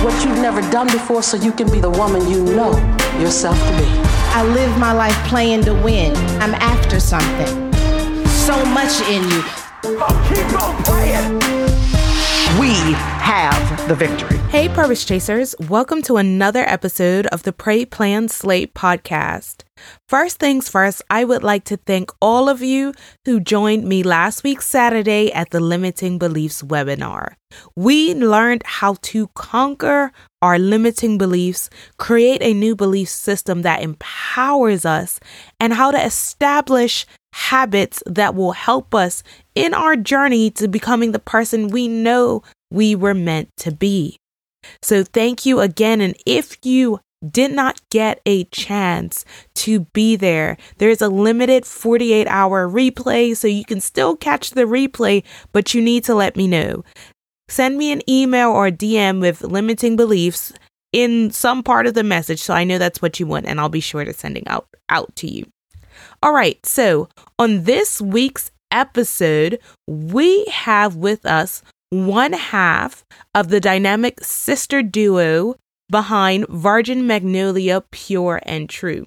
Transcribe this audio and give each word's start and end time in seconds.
Do 0.00 0.06
what 0.06 0.24
you've 0.24 0.38
never 0.38 0.62
done 0.70 0.86
before 0.86 1.22
so 1.22 1.36
you 1.36 1.52
can 1.52 1.70
be 1.70 1.78
the 1.78 1.90
woman 1.90 2.26
you 2.26 2.42
know 2.42 2.72
yourself 3.20 3.58
to 3.58 3.76
be. 3.76 3.84
I 4.32 4.42
live 4.42 4.78
my 4.78 4.92
life 4.92 5.14
playing 5.28 5.64
to 5.64 5.74
win. 5.74 6.16
I'm 6.40 6.54
after 6.54 6.98
something. 6.98 7.70
So 8.26 8.64
much 8.64 8.98
in 9.10 9.22
you. 9.24 9.42
Oh, 9.84 10.26
keep 10.26 10.62
on 10.62 10.82
playing. 10.84 11.34
We 12.58 12.94
have 12.94 13.88
the 13.88 13.94
victory. 13.94 14.38
Hey, 14.48 14.70
Purpose 14.70 15.04
Chasers, 15.04 15.54
welcome 15.68 16.00
to 16.02 16.16
another 16.16 16.64
episode 16.66 17.26
of 17.26 17.42
the 17.42 17.52
Pray, 17.52 17.84
Plan, 17.84 18.30
Slay 18.30 18.64
podcast. 18.64 19.64
First 20.08 20.38
things 20.38 20.70
first, 20.70 21.02
I 21.10 21.24
would 21.24 21.42
like 21.42 21.64
to 21.64 21.76
thank 21.76 22.10
all 22.22 22.48
of 22.48 22.62
you 22.62 22.94
who 23.26 23.38
joined 23.38 23.84
me 23.84 24.02
last 24.02 24.44
week, 24.44 24.62
Saturday, 24.62 25.30
at 25.30 25.50
the 25.50 25.60
Limiting 25.60 26.18
Beliefs 26.18 26.62
webinar. 26.62 27.34
We 27.76 28.14
learned 28.14 28.62
how 28.64 28.96
to 29.02 29.28
conquer 29.28 30.12
our 30.42 30.58
limiting 30.58 31.18
beliefs, 31.18 31.70
create 31.98 32.42
a 32.42 32.54
new 32.54 32.74
belief 32.74 33.08
system 33.08 33.62
that 33.62 33.82
empowers 33.82 34.84
us, 34.84 35.20
and 35.58 35.72
how 35.72 35.90
to 35.90 36.04
establish 36.04 37.06
habits 37.32 38.02
that 38.06 38.34
will 38.34 38.52
help 38.52 38.94
us 38.94 39.22
in 39.54 39.74
our 39.74 39.96
journey 39.96 40.50
to 40.50 40.68
becoming 40.68 41.12
the 41.12 41.18
person 41.18 41.68
we 41.68 41.88
know 41.88 42.42
we 42.70 42.94
were 42.94 43.14
meant 43.14 43.48
to 43.58 43.72
be. 43.72 44.16
So, 44.82 45.04
thank 45.04 45.46
you 45.46 45.60
again. 45.60 46.00
And 46.00 46.16
if 46.26 46.58
you 46.64 47.00
did 47.28 47.52
not 47.52 47.80
get 47.90 48.20
a 48.24 48.44
chance 48.44 49.24
to 49.54 49.80
be 49.92 50.16
there, 50.16 50.56
there's 50.78 51.02
a 51.02 51.08
limited 51.08 51.66
48 51.66 52.26
hour 52.28 52.68
replay, 52.68 53.36
so 53.36 53.46
you 53.46 53.64
can 53.64 53.80
still 53.80 54.16
catch 54.16 54.50
the 54.50 54.62
replay, 54.62 55.22
but 55.52 55.74
you 55.74 55.82
need 55.82 56.04
to 56.04 56.14
let 56.14 56.36
me 56.36 56.46
know. 56.46 56.84
Send 57.50 57.76
me 57.76 57.90
an 57.90 58.08
email 58.08 58.50
or 58.50 58.70
DM 58.70 59.20
with 59.20 59.42
limiting 59.42 59.96
beliefs 59.96 60.52
in 60.92 61.30
some 61.30 61.62
part 61.62 61.86
of 61.86 61.94
the 61.94 62.04
message 62.04 62.40
so 62.40 62.54
I 62.54 62.64
know 62.64 62.78
that's 62.78 63.02
what 63.02 63.18
you 63.18 63.26
want 63.26 63.46
and 63.46 63.60
I'll 63.60 63.68
be 63.68 63.80
sure 63.80 64.04
to 64.04 64.12
sending 64.12 64.46
out 64.46 64.68
out 64.88 65.14
to 65.16 65.30
you. 65.30 65.46
All 66.22 66.32
right, 66.32 66.64
so 66.64 67.08
on 67.38 67.64
this 67.64 68.00
week's 68.00 68.50
episode, 68.70 69.58
we 69.86 70.44
have 70.46 70.96
with 70.96 71.26
us 71.26 71.62
one 71.90 72.32
half 72.32 73.04
of 73.34 73.48
the 73.48 73.60
dynamic 73.60 74.20
sister 74.20 74.82
duo 74.82 75.56
behind 75.90 76.46
Virgin 76.48 77.06
Magnolia 77.06 77.82
Pure 77.90 78.40
and 78.44 78.68
True. 78.68 79.06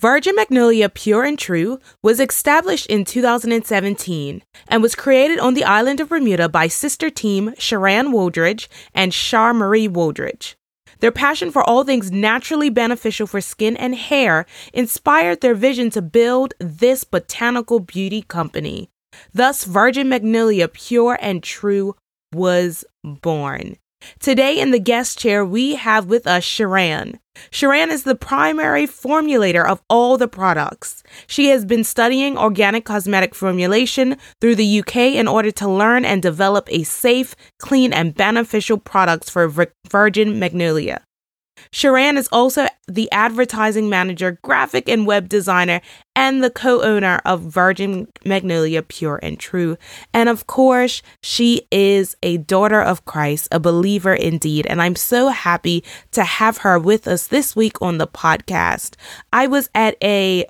Virgin 0.00 0.34
Magnolia 0.34 0.88
Pure 0.88 1.24
and 1.24 1.38
True 1.38 1.78
was 2.02 2.18
established 2.18 2.86
in 2.86 3.04
2017 3.04 4.42
and 4.68 4.82
was 4.82 4.94
created 4.94 5.38
on 5.38 5.54
the 5.54 5.64
island 5.64 6.00
of 6.00 6.08
Bermuda 6.08 6.48
by 6.48 6.66
sister 6.66 7.10
team 7.10 7.52
Sharan 7.52 8.12
Wooldridge 8.12 8.68
and 8.94 9.14
Shar 9.14 9.54
Marie 9.54 9.88
Wooldridge. 9.88 10.54
Their 11.00 11.12
passion 11.12 11.50
for 11.50 11.64
all 11.64 11.82
things 11.84 12.12
naturally 12.12 12.70
beneficial 12.70 13.26
for 13.26 13.40
skin 13.40 13.76
and 13.76 13.94
hair 13.94 14.46
inspired 14.72 15.40
their 15.40 15.54
vision 15.54 15.90
to 15.90 16.02
build 16.02 16.54
this 16.60 17.02
botanical 17.02 17.80
beauty 17.80 18.22
company. 18.22 18.88
Thus, 19.34 19.64
Virgin 19.64 20.08
Magnolia 20.08 20.68
Pure 20.68 21.18
and 21.20 21.42
True 21.42 21.96
was 22.32 22.84
born. 23.04 23.76
Today 24.20 24.58
in 24.58 24.70
the 24.70 24.78
guest 24.78 25.18
chair, 25.18 25.44
we 25.44 25.74
have 25.76 26.06
with 26.06 26.26
us 26.26 26.44
Sharan. 26.44 27.18
Sharan 27.50 27.88
is 27.88 28.04
the 28.04 28.14
primary 28.14 28.86
formulator 28.86 29.66
of 29.66 29.82
all 29.88 30.18
the 30.18 30.28
products. 30.28 31.02
She 31.26 31.48
has 31.48 31.64
been 31.64 31.84
studying 31.84 32.36
organic 32.36 32.84
cosmetic 32.84 33.34
formulation 33.34 34.16
through 34.40 34.56
the 34.56 34.80
UK 34.80 34.96
in 34.96 35.26
order 35.28 35.50
to 35.52 35.68
learn 35.68 36.04
and 36.04 36.22
develop 36.22 36.68
a 36.70 36.82
safe, 36.82 37.34
clean, 37.58 37.92
and 37.92 38.14
beneficial 38.14 38.78
products 38.78 39.30
for 39.30 39.48
Virgin 39.88 40.38
Magnolia. 40.38 41.02
Sharan 41.70 42.16
is 42.16 42.28
also 42.32 42.66
the 42.88 43.10
advertising 43.12 43.88
manager, 43.88 44.38
graphic 44.42 44.88
and 44.88 45.06
web 45.06 45.28
designer, 45.28 45.80
and 46.14 46.42
the 46.42 46.50
co 46.50 46.82
owner 46.82 47.20
of 47.24 47.42
Virgin 47.42 48.08
Magnolia 48.24 48.82
Pure 48.82 49.20
and 49.22 49.38
True. 49.38 49.76
And 50.12 50.28
of 50.28 50.46
course, 50.46 51.02
she 51.22 51.66
is 51.70 52.16
a 52.22 52.38
daughter 52.38 52.80
of 52.80 53.04
Christ, 53.04 53.48
a 53.52 53.60
believer 53.60 54.14
indeed. 54.14 54.66
And 54.66 54.82
I'm 54.82 54.96
so 54.96 55.28
happy 55.28 55.84
to 56.12 56.24
have 56.24 56.58
her 56.58 56.78
with 56.78 57.06
us 57.06 57.26
this 57.26 57.56
week 57.56 57.80
on 57.80 57.98
the 57.98 58.06
podcast. 58.06 58.94
I 59.32 59.46
was 59.46 59.68
at 59.74 59.96
a 60.02 60.46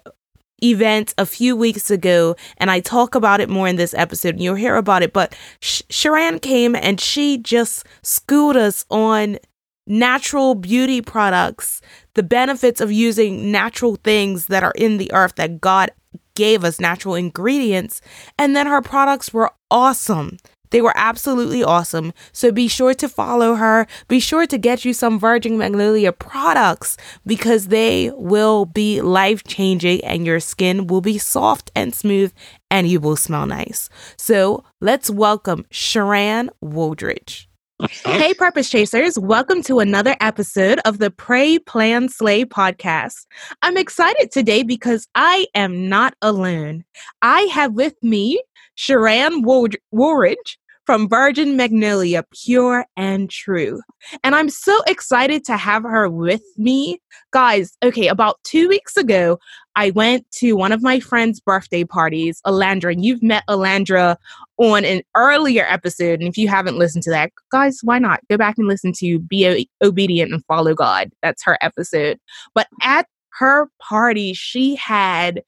event 0.62 1.12
a 1.18 1.26
few 1.26 1.56
weeks 1.56 1.90
ago, 1.90 2.36
and 2.58 2.70
I 2.70 2.80
talk 2.80 3.14
about 3.14 3.40
it 3.40 3.48
more 3.48 3.68
in 3.68 3.76
this 3.76 3.94
episode, 3.94 4.34
and 4.34 4.42
you'll 4.42 4.54
hear 4.54 4.76
about 4.76 5.02
it. 5.02 5.12
But 5.12 5.34
Sh- 5.60 5.82
Sharan 5.88 6.40
came 6.40 6.74
and 6.74 7.00
she 7.00 7.38
just 7.38 7.84
schooled 8.02 8.56
us 8.56 8.84
on 8.90 9.38
natural 9.86 10.54
beauty 10.54 11.00
products, 11.00 11.80
the 12.14 12.22
benefits 12.22 12.80
of 12.80 12.92
using 12.92 13.50
natural 13.50 13.96
things 13.96 14.46
that 14.46 14.62
are 14.62 14.74
in 14.76 14.98
the 14.98 15.12
earth 15.12 15.34
that 15.36 15.60
God 15.60 15.90
gave 16.34 16.64
us, 16.64 16.80
natural 16.80 17.14
ingredients. 17.14 18.00
And 18.38 18.56
then 18.56 18.66
her 18.66 18.82
products 18.82 19.32
were 19.32 19.52
awesome. 19.70 20.38
They 20.70 20.80
were 20.80 20.94
absolutely 20.96 21.62
awesome. 21.62 22.14
So 22.32 22.50
be 22.50 22.66
sure 22.66 22.94
to 22.94 23.08
follow 23.08 23.56
her. 23.56 23.86
Be 24.08 24.20
sure 24.20 24.46
to 24.46 24.56
get 24.56 24.86
you 24.86 24.94
some 24.94 25.18
Virgin 25.18 25.58
Magnolia 25.58 26.12
products 26.12 26.96
because 27.26 27.68
they 27.68 28.10
will 28.14 28.64
be 28.64 29.02
life 29.02 29.44
changing 29.44 30.02
and 30.02 30.24
your 30.24 30.40
skin 30.40 30.86
will 30.86 31.02
be 31.02 31.18
soft 31.18 31.70
and 31.76 31.94
smooth 31.94 32.32
and 32.70 32.88
you 32.88 33.00
will 33.00 33.16
smell 33.16 33.44
nice. 33.44 33.90
So 34.16 34.64
let's 34.80 35.10
welcome 35.10 35.66
Sharan 35.70 36.48
Wooldridge. 36.64 37.48
Hey, 37.90 38.32
Purpose 38.34 38.70
Chasers, 38.70 39.18
welcome 39.18 39.60
to 39.62 39.80
another 39.80 40.14
episode 40.20 40.78
of 40.84 40.98
the 40.98 41.10
Pray, 41.10 41.58
Plan, 41.58 42.08
Slay 42.08 42.44
podcast. 42.44 43.26
I'm 43.62 43.76
excited 43.76 44.30
today 44.30 44.62
because 44.62 45.08
I 45.16 45.46
am 45.56 45.88
not 45.88 46.14
alone. 46.22 46.84
I 47.22 47.40
have 47.52 47.72
with 47.72 47.94
me 48.02 48.40
Sharan 48.76 49.42
Wooldridge 49.42 50.58
from 50.84 51.08
Virgin 51.08 51.56
Magnolia, 51.56 52.24
Pure 52.44 52.86
and 52.96 53.30
True. 53.30 53.80
And 54.24 54.34
I'm 54.34 54.48
so 54.48 54.82
excited 54.86 55.44
to 55.44 55.56
have 55.56 55.84
her 55.84 56.08
with 56.08 56.42
me. 56.56 57.00
Guys, 57.32 57.76
okay, 57.82 58.08
about 58.08 58.38
two 58.44 58.68
weeks 58.68 58.96
ago, 58.96 59.38
I 59.76 59.90
went 59.90 60.30
to 60.32 60.54
one 60.54 60.72
of 60.72 60.82
my 60.82 61.00
friend's 61.00 61.40
birthday 61.40 61.84
parties, 61.84 62.40
Alandra, 62.46 62.92
and 62.92 63.04
you've 63.04 63.22
met 63.22 63.44
Alandra 63.48 64.16
on 64.58 64.84
an 64.84 65.02
earlier 65.16 65.64
episode. 65.68 66.20
And 66.20 66.28
if 66.28 66.36
you 66.36 66.48
haven't 66.48 66.78
listened 66.78 67.04
to 67.04 67.10
that, 67.10 67.32
guys, 67.50 67.78
why 67.82 67.98
not? 67.98 68.20
Go 68.28 68.36
back 68.36 68.58
and 68.58 68.68
listen 68.68 68.92
to 68.98 69.18
Be 69.18 69.68
Obedient 69.82 70.32
and 70.32 70.44
Follow 70.46 70.74
God. 70.74 71.10
That's 71.22 71.42
her 71.44 71.56
episode. 71.62 72.18
But 72.54 72.66
at 72.82 73.06
her 73.38 73.68
party, 73.80 74.34
she 74.34 74.74
had 74.76 75.42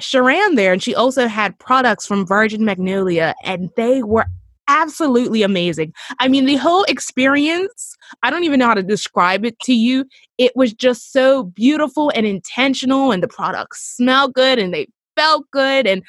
Sharan 0.00 0.56
there, 0.56 0.72
and 0.72 0.82
she 0.82 0.94
also 0.94 1.26
had 1.26 1.58
products 1.58 2.06
from 2.06 2.26
Virgin 2.26 2.64
Magnolia, 2.64 3.34
and 3.42 3.70
they 3.76 4.02
were 4.02 4.26
absolutely 4.68 5.42
amazing. 5.42 5.92
I 6.18 6.28
mean, 6.28 6.44
the 6.44 6.56
whole 6.56 6.84
experience, 6.84 7.96
I 8.22 8.30
don't 8.30 8.44
even 8.44 8.58
know 8.58 8.66
how 8.66 8.74
to 8.74 8.82
describe 8.82 9.44
it 9.44 9.58
to 9.60 9.74
you. 9.74 10.04
It 10.38 10.52
was 10.56 10.72
just 10.72 11.12
so 11.12 11.44
beautiful 11.44 12.10
and 12.14 12.26
intentional, 12.26 13.12
and 13.12 13.22
the 13.22 13.28
products 13.28 13.96
smell 13.96 14.28
good 14.28 14.58
and 14.58 14.74
they 14.74 14.88
felt 15.16 15.50
good. 15.50 15.86
And, 15.86 16.02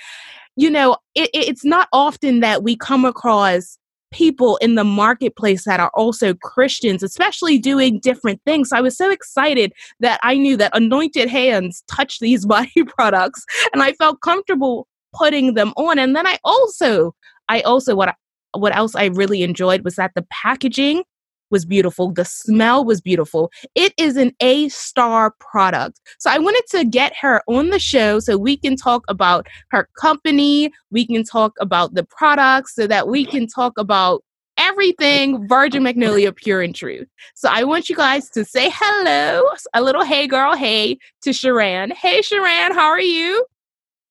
you 0.56 0.70
know, 0.70 0.98
it, 1.16 1.30
it's 1.34 1.64
not 1.64 1.88
often 1.94 2.40
that 2.42 2.64
we 2.64 2.76
come 2.76 3.06
across 3.06 3.78
people 4.12 4.58
in 4.58 4.76
the 4.76 4.84
marketplace 4.84 5.66
that 5.66 5.80
are 5.80 5.92
also 5.96 6.34
Christians, 6.34 7.04
especially 7.04 7.58
doing 7.58 8.00
different 8.00 8.42
things. 8.46 8.70
So 8.70 8.78
I 8.78 8.82
was 8.82 8.98
so 8.98 9.12
excited 9.12 9.74
that 10.00 10.20
I 10.24 10.38
knew 10.38 10.58
that 10.58 10.76
anointed 10.76 11.30
hands 11.30 11.84
touch 11.90 12.20
these 12.20 12.46
body 12.58 12.84
products 12.98 13.46
and 13.74 13.84
I 13.84 13.94
felt 13.94 14.22
comfortable 14.22 14.88
putting 15.14 15.54
them 15.54 15.74
on. 15.78 16.00
And 16.00 16.16
then 16.16 16.28
I 16.28 16.38
also, 16.44 17.14
I 17.50 17.62
also, 17.62 17.96
what 17.96 18.10
I, 18.10 18.14
what 18.54 18.76
else 18.76 18.96
I 18.96 19.06
really 19.06 19.44
enjoyed 19.44 19.84
was 19.84 19.96
that 19.96 20.12
the 20.16 20.26
packaging 20.32 21.04
was 21.50 21.66
beautiful. 21.66 22.12
The 22.12 22.26
smell 22.26 22.84
was 22.84 23.02
beautiful. 23.02 23.52
It 23.76 23.94
is 23.98 24.18
an 24.18 24.32
A 24.42 24.70
star 24.70 25.34
product. 25.40 26.00
So 26.20 26.30
I 26.30 26.40
wanted 26.40 26.64
to 26.72 26.86
get 26.86 27.14
her 27.20 27.42
on 27.48 27.70
the 27.70 27.80
show 27.80 28.20
so 28.20 28.38
we 28.38 28.58
can 28.58 28.76
talk 28.76 29.04
about 29.08 29.48
her 29.70 29.90
company, 30.00 30.72
we 30.92 31.06
can 31.06 31.24
talk 31.24 31.54
about 31.60 31.94
the 31.94 32.04
products, 32.04 32.76
so 32.76 32.88
that 32.88 33.08
we 33.08 33.26
can 33.26 33.48
talk 33.48 33.78
about 33.78 34.24
everything 34.58 35.48
Virgin 35.48 35.84
Magnolia 35.84 36.34
Pure 36.34 36.64
and 36.64 36.76
True. 36.76 37.06
So 37.36 37.50
I 37.52 37.64
want 37.64 37.90
you 37.90 37.96
guys 37.96 38.30
to 38.32 38.44
say 38.44 38.72
hello, 38.74 39.44
a 39.74 39.82
little 39.82 40.04
hey 40.04 40.28
girl, 40.28 40.56
hey 40.56 40.98
to 41.22 41.30
Sharan. 41.30 41.94
Hey 41.94 42.22
Sharan, 42.22 42.74
how 42.74 42.88
are 42.88 43.02
you? 43.02 43.46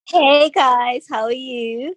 Hey 0.08 0.50
guys, 0.50 1.06
how 1.10 1.24
are 1.24 1.32
you? 1.32 1.94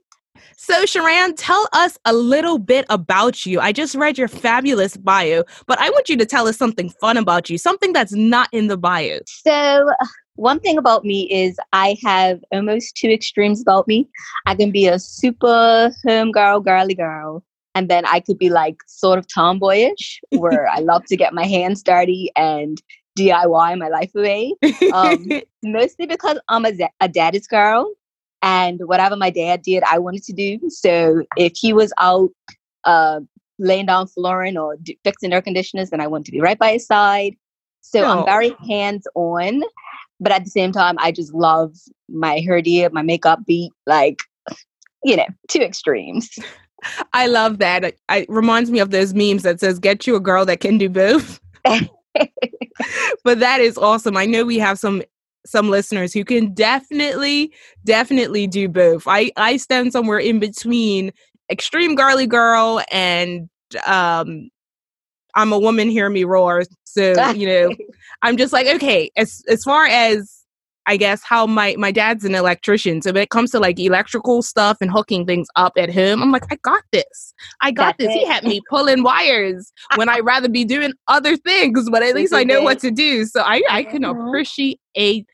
So, 0.58 0.84
Sharan, 0.84 1.34
tell 1.38 1.68
us 1.74 1.98
a 2.06 2.14
little 2.14 2.58
bit 2.58 2.86
about 2.90 3.46
you. 3.46 3.60
I 3.60 3.72
just 3.72 3.96
read 3.96 4.18
your 4.18 4.28
fabulous 4.28 4.98
bio, 4.98 5.44
but 5.68 5.80
I 5.80 5.90
want 5.90 6.10
you 6.10 6.18
to 6.18 6.26
tell 6.26 6.48
us 6.48 6.58
something 6.58 6.90
fun 6.90 7.18
about 7.18 7.50
you, 7.50 7.58
something 7.58 7.94
that's 7.94 8.14
not 8.14 8.50
in 8.52 8.68
the 8.68 8.78
bio. 8.78 9.20
So, 9.26 9.90
one 10.36 10.60
thing 10.60 10.78
about 10.78 11.04
me 11.04 11.30
is 11.30 11.58
I 11.74 11.98
have 12.04 12.40
almost 12.52 12.96
two 12.96 13.10
extremes 13.10 13.62
about 13.62 13.88
me. 13.88 14.08
I 14.46 14.56
can 14.56 14.72
be 14.72 14.88
a 14.88 14.98
super 14.98 15.92
home 16.06 16.32
girl, 16.32 16.62
girly 16.62 16.96
girl, 16.96 17.44
and 17.76 17.90
then 17.90 18.06
I 18.06 18.22
could 18.22 18.38
be 18.38 18.50
like 18.50 18.78
sort 18.88 19.20
of 19.20 19.28
tomboyish, 19.28 20.22
where 20.32 20.68
I 20.68 20.80
love 20.80 21.06
to 21.06 21.18
get 21.18 21.34
my 21.34 21.46
hands 21.46 21.84
dirty 21.84 22.32
and 22.36 22.82
DIY 23.18 23.78
my 23.78 23.90
life 23.90 24.12
away. 24.16 24.54
Um, 24.94 25.28
mostly 25.64 26.06
because 26.06 26.40
I'm 26.48 26.66
a, 26.66 26.72
a 27.02 27.10
daddy's 27.10 27.48
girl 27.48 27.92
and 28.42 28.82
whatever 28.86 29.16
my 29.16 29.30
dad 29.30 29.62
did, 29.62 29.84
I 29.84 30.00
wanted 30.00 30.24
to 30.24 30.34
do. 30.34 30.60
So 30.70 31.24
if 31.38 31.54
he 31.56 31.74
was 31.74 31.92
out 32.00 32.30
uh, 32.86 33.20
laying 33.58 33.86
down 33.86 34.08
flooring 34.08 34.58
or 34.58 34.78
d- 34.78 34.98
fixing 35.04 35.34
air 35.34 35.42
conditioners, 35.42 35.90
then 35.90 36.02
I 36.02 36.08
wanted 36.08 36.26
to 36.26 36.32
be 36.32 36.42
right 36.42 36.58
by 36.58 36.74
his 36.74 36.86
side. 36.86 37.36
So 37.82 38.04
oh. 38.04 38.20
I'm 38.20 38.26
very 38.26 38.56
hands 38.68 39.08
on, 39.16 39.64
but 40.20 40.32
at 40.32 40.44
the 40.46 40.52
same 40.52 40.72
time, 40.72 40.96
I 41.00 41.12
just 41.12 41.34
love 41.34 41.76
my 42.08 42.40
hair 42.40 42.62
my 42.92 43.02
makeup 43.02 43.46
beat, 43.46 43.72
like, 43.86 44.20
you 45.04 45.16
know, 45.16 45.28
two 45.48 45.62
extremes. 45.62 46.30
I 47.14 47.28
love 47.28 47.60
that. 47.60 47.84
It, 47.84 48.00
it 48.10 48.30
reminds 48.30 48.72
me 48.72 48.80
of 48.80 48.92
those 48.92 49.14
memes 49.14 49.44
that 49.44 49.60
says, 49.60 49.80
get 49.80 50.08
you 50.08 50.16
a 50.16 50.20
girl 50.20 50.46
that 50.46 50.62
can 50.62 50.78
do 50.78 50.90
both. 50.90 51.40
but 53.24 53.40
that 53.40 53.60
is 53.60 53.78
awesome. 53.78 54.18
I 54.18 54.26
know 54.26 54.46
we 54.46 54.60
have 54.60 54.80
some 54.80 55.02
some 55.46 55.70
listeners 55.70 56.14
who 56.14 56.24
can 56.24 56.54
definitely 56.54 57.52
definitely 57.86 58.48
do 58.48 58.68
both. 58.68 59.04
I 59.08 59.32
i 59.38 59.58
stand 59.58 59.92
somewhere 59.94 60.20
in 60.20 60.40
between 60.40 61.12
extreme 61.52 61.96
girly 61.96 62.28
girl 62.28 62.82
and 62.92 63.50
um 63.86 64.50
i'm 65.36 65.54
a 65.54 65.60
woman 65.60 65.90
hear 65.90 66.10
me 66.10 66.24
roar. 66.24 66.64
So 66.84 67.30
you 67.32 67.48
know 67.48 67.76
i'm 68.22 68.38
just 68.38 68.54
like 68.54 68.68
okay 68.68 69.12
as 69.16 69.42
as 69.48 69.64
far 69.64 69.86
as 69.86 70.39
I 70.90 70.98
guess 70.98 71.22
how 71.24 71.46
my 71.46 71.76
my 71.78 71.92
dad's 71.92 72.26
an 72.26 72.34
electrician. 72.34 73.04
So 73.04 73.12
when 73.12 73.22
it 73.22 73.30
comes 73.30 73.52
to 73.52 73.60
like 73.60 73.80
electrical 73.80 74.42
stuff 74.42 74.78
and 74.82 74.90
hooking 74.90 75.24
things 75.24 75.48
up 75.56 75.74
at 75.78 75.88
him, 75.88 76.20
I'm 76.24 76.32
like, 76.32 76.52
I 76.52 76.56
got 76.64 76.82
this. 76.92 77.36
I 77.62 77.70
got 77.70 78.00
That's 78.00 78.08
this. 78.08 78.16
It. 78.16 78.20
He 78.22 78.26
had 78.26 78.44
me 78.44 78.60
pulling 78.72 79.04
wires 79.04 79.72
when 79.98 80.10
I'd 80.10 80.26
rather 80.26 80.50
be 80.50 80.66
doing 80.66 80.94
other 81.08 81.38
things, 81.38 81.88
but 81.92 82.02
at 82.02 82.16
least 82.16 82.34
I 82.34 82.44
know 82.44 82.64
what 82.64 82.80
to 82.80 82.90
do. 82.90 83.26
So 83.26 83.42
I 83.42 83.62
I 83.70 83.84
can 83.84 84.02
mm-hmm. 84.02 84.28
appreciate 84.28 85.28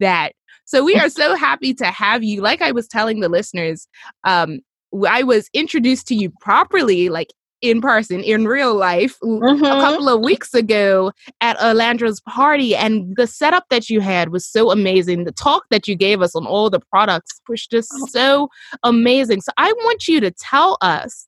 that. 0.00 0.34
So 0.66 0.84
we 0.84 0.94
are 0.96 1.08
so 1.08 1.36
happy 1.36 1.72
to 1.72 1.86
have 1.86 2.22
you. 2.22 2.42
Like 2.42 2.60
I 2.60 2.72
was 2.72 2.86
telling 2.86 3.20
the 3.20 3.30
listeners, 3.30 3.88
um, 4.24 4.60
I 5.08 5.22
was 5.22 5.48
introduced 5.54 6.06
to 6.08 6.14
you 6.14 6.30
properly, 6.42 7.08
like 7.08 7.28
in 7.60 7.80
person 7.80 8.22
in 8.22 8.46
real 8.46 8.74
life 8.74 9.18
mm-hmm. 9.22 9.64
a 9.64 9.68
couple 9.68 10.08
of 10.08 10.20
weeks 10.20 10.54
ago 10.54 11.12
at 11.40 11.58
Alandra's 11.58 12.20
party 12.20 12.76
and 12.76 13.16
the 13.16 13.26
setup 13.26 13.64
that 13.70 13.90
you 13.90 14.00
had 14.00 14.30
was 14.30 14.46
so 14.46 14.70
amazing 14.70 15.24
the 15.24 15.32
talk 15.32 15.64
that 15.70 15.88
you 15.88 15.96
gave 15.96 16.22
us 16.22 16.36
on 16.36 16.46
all 16.46 16.70
the 16.70 16.80
products 16.80 17.40
was 17.48 17.66
just 17.66 17.90
oh. 17.94 18.06
so 18.06 18.48
amazing 18.84 19.40
so 19.40 19.50
I 19.56 19.72
want 19.72 20.06
you 20.06 20.20
to 20.20 20.30
tell 20.30 20.78
us 20.80 21.26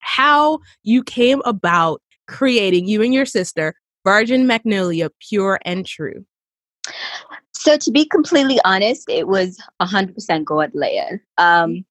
how 0.00 0.58
you 0.82 1.04
came 1.04 1.42
about 1.44 2.02
creating 2.26 2.88
you 2.88 3.02
and 3.02 3.14
your 3.14 3.26
sister 3.26 3.74
Virgin 4.04 4.46
Magnolia 4.46 5.10
Pure 5.28 5.60
and 5.64 5.86
True 5.86 6.24
so 7.52 7.76
to 7.76 7.90
be 7.92 8.04
completely 8.04 8.58
honest 8.64 9.08
it 9.08 9.28
was 9.28 9.58
100% 9.80 10.44
God 10.44 10.70
led 10.74 11.20
um, 11.36 11.84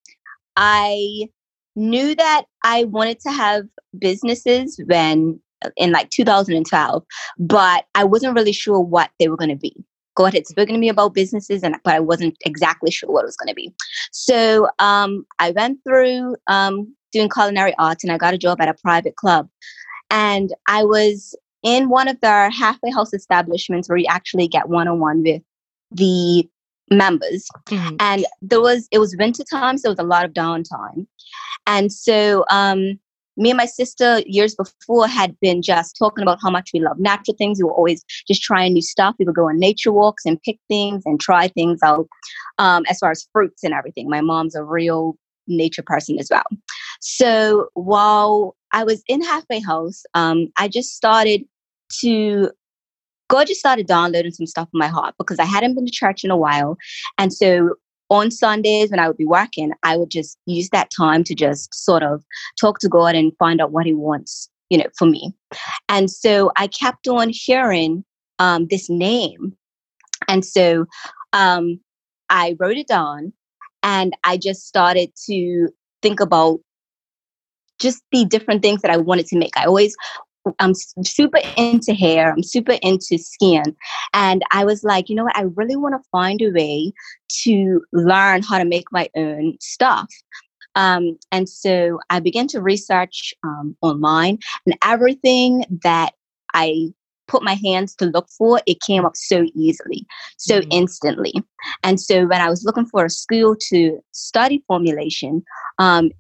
I 0.58 1.30
knew 1.78 2.16
that 2.16 2.44
I 2.64 2.86
wanted 2.86 3.20
to 3.22 3.32
have 3.32 3.64
businesses 3.98 4.80
when 4.88 5.40
in 5.76 5.92
like 5.92 6.10
2012, 6.10 7.04
but 7.40 7.86
I 7.96 8.04
wasn't 8.04 8.36
really 8.36 8.52
sure 8.52 8.80
what 8.80 9.10
they 9.20 9.28
were 9.28 9.38
going 9.38 9.50
to 9.50 9.56
be. 9.56 9.76
God 10.16 10.34
had 10.34 10.48
spoken 10.48 10.74
to 10.74 10.80
me 10.80 10.90
about 10.90 11.14
businesses, 11.14 11.64
and 11.64 11.76
but 11.84 11.94
I 11.94 12.00
wasn't 12.00 12.36
exactly 12.44 12.90
sure 12.90 13.10
what 13.10 13.22
it 13.22 13.28
was 13.28 13.38
going 13.38 13.50
to 13.50 13.56
be. 13.56 13.72
So 14.12 14.68
um, 14.80 15.26
I 15.40 15.52
went 15.52 15.80
through 15.84 16.36
um, 16.48 16.94
doing 17.12 17.30
culinary 17.30 17.76
arts, 17.78 18.04
and 18.04 18.12
I 18.12 18.18
got 18.18 18.34
a 18.34 18.38
job 18.38 18.60
at 18.60 18.68
a 18.68 18.74
private 18.74 19.16
club. 19.16 19.48
And 20.10 20.54
I 20.68 20.84
was 20.84 21.36
in 21.64 21.90
one 21.90 22.08
of 22.08 22.20
their 22.22 22.50
halfway 22.50 22.92
house 22.92 23.14
establishments 23.14 23.90
where 23.90 23.98
you 23.98 24.08
actually 24.10 24.48
get 24.48 24.70
one 24.70 24.88
on 24.88 25.00
one 25.00 25.22
with 25.22 25.42
the 25.92 26.50
members. 26.90 27.48
Mm-hmm. 27.68 27.96
And 28.00 28.26
there 28.42 28.62
was 28.62 28.88
it 28.92 29.00
was 29.00 29.16
winter 29.18 29.44
time, 29.44 29.78
so 29.78 29.90
there 29.90 29.92
was 29.92 30.00
a 30.00 30.04
lot 30.04 30.26
of 30.26 30.34
downtime. 30.34 31.06
And 31.68 31.94
so 31.94 32.46
um, 32.50 33.00
me 33.38 33.52
and 33.52 33.58
my 33.58 33.66
sister 33.66 34.22
years 34.26 34.56
before 34.56 35.08
had 35.08 35.40
been 35.40 35.62
just 35.62 35.96
talking 35.98 36.24
about 36.24 36.40
how 36.42 36.50
much 36.50 36.72
we 36.74 36.80
love 36.80 36.98
natural 37.00 37.36
things. 37.38 37.60
We 37.60 37.66
were 37.66 37.74
always 37.74 38.04
just 38.28 38.42
trying 38.42 38.74
new 38.74 38.82
stuff. 38.82 39.16
We 39.20 39.26
would 39.26 39.36
go 39.36 39.48
on 39.48 39.60
nature 39.60 39.92
walks 39.92 40.26
and 40.26 40.42
pick 40.42 40.58
things 40.68 41.04
and 41.06 41.20
try 41.20 41.48
things 41.50 41.80
out 41.84 42.08
um, 42.58 42.84
as 42.90 42.98
far 42.98 43.12
as 43.12 43.28
fruits 43.32 43.64
and 43.64 43.74
everything. 43.74 44.10
My 44.10 44.22
mom's 44.22 44.56
a 44.56 44.64
real 44.64 45.16
nature 45.48 45.84
person 45.84 46.18
as 46.20 46.30
well. 46.32 46.44
So 47.00 47.68
while 47.76 48.56
I 48.74 48.84
was 48.84 49.04
in 49.08 49.22
Halfway 49.22 49.60
House, 49.60 50.04
um, 50.14 50.48
I 50.58 50.68
just 50.68 50.96
started 50.96 51.44
to 52.02 52.52
God 53.30 53.48
just 53.48 53.60
started 53.60 53.88
downloading 53.88 54.32
some 54.32 54.46
stuff 54.46 54.70
in 54.74 54.80
my 54.80 54.88
heart 54.88 55.16
because 55.18 55.38
I 55.40 55.46
hadn't 55.46 55.76
been 55.76 55.86
to 55.86 55.92
church 55.92 56.24
in 56.24 56.32
a 56.32 56.38
while. 56.38 56.78
And 57.18 57.34
so 57.34 57.76
on 58.10 58.32
Sundays 58.32 58.90
when 58.90 59.00
I 59.00 59.08
would 59.08 59.18
be 59.18 59.26
working, 59.26 59.72
I 59.84 59.98
would 59.98 60.10
just 60.10 60.38
use 60.46 60.70
that 60.70 60.90
time 60.96 61.24
to 61.26 61.36
just 61.36 61.74
sort 61.74 62.04
of 62.04 62.24
talk 62.60 62.80
to 62.80 62.90
God 62.90 63.16
and 63.16 63.32
find 63.38 63.62
out 63.62 63.72
what 63.72 63.86
He 63.86 63.94
wants, 63.94 64.50
you 64.70 64.78
know, 64.78 64.88
for 64.98 65.06
me. 65.06 65.34
And 65.90 66.10
so 66.10 66.52
I 66.56 66.68
kept 66.68 67.08
on 67.08 67.30
hearing 67.32 68.04
um, 68.40 68.68
this 68.70 68.90
name. 68.90 69.54
And 70.28 70.44
so 70.46 70.86
um, 71.34 71.80
I 72.30 72.56
wrote 72.60 72.78
it 72.78 72.88
down 72.88 73.34
and 73.84 74.16
I 74.24 74.38
just 74.38 74.68
started 74.68 75.12
to 75.28 75.70
think 76.02 76.20
about 76.20 76.60
just 77.80 78.02
the 78.12 78.26
different 78.26 78.62
things 78.62 78.82
that 78.82 78.92
I 78.92 78.98
wanted 78.98 79.28
to 79.28 79.38
make. 79.38 79.56
I 79.56 79.66
always 79.66 79.96
I'm 80.60 80.74
super 80.74 81.40
into 81.56 81.94
hair. 81.94 82.34
I'm 82.34 82.44
super 82.44 82.78
into 82.82 83.18
skin. 83.18 83.76
And 84.14 84.44
I 84.52 84.66
was 84.66 84.84
like, 84.84 85.10
you 85.10 85.16
know 85.16 85.26
what? 85.26 85.38
I 85.38 85.46
really 85.56 85.76
want 85.76 85.96
to 85.96 86.10
find 86.12 86.42
a 86.42 86.52
way 86.52 86.94
to 87.44 87.82
learn 87.94 88.44
how 88.44 88.58
to 88.58 88.66
make 88.66 88.92
my 88.92 89.10
own 89.16 89.58
stuff. 89.60 90.08
Um, 90.76 91.18
and 91.32 91.50
so 91.50 92.00
I 92.10 92.20
began 92.20 92.48
to 92.50 92.62
research 92.62 93.34
um, 93.44 93.76
online, 93.82 94.38
and 94.66 94.78
everything 94.84 95.66
that 95.84 96.14
I 96.54 96.94
put 97.28 97.44
my 97.44 97.56
hands 97.56 97.96
to 97.96 98.06
look 98.06 98.28
for, 98.30 98.62
it 98.66 98.80
came 98.82 99.04
up 99.04 99.16
so 99.16 99.46
easily, 99.54 100.06
so 100.38 100.60
mm-hmm. 100.60 100.72
instantly. 100.72 101.34
And 101.84 102.00
so 102.00 102.26
when 102.28 102.42
I 102.42 102.50
was 102.50 102.64
looking 102.64 102.86
for 102.86 103.06
a 103.06 103.10
school 103.10 103.56
to 103.70 104.00
study 104.12 104.64
formulation, 104.68 105.44
um, 105.80 106.12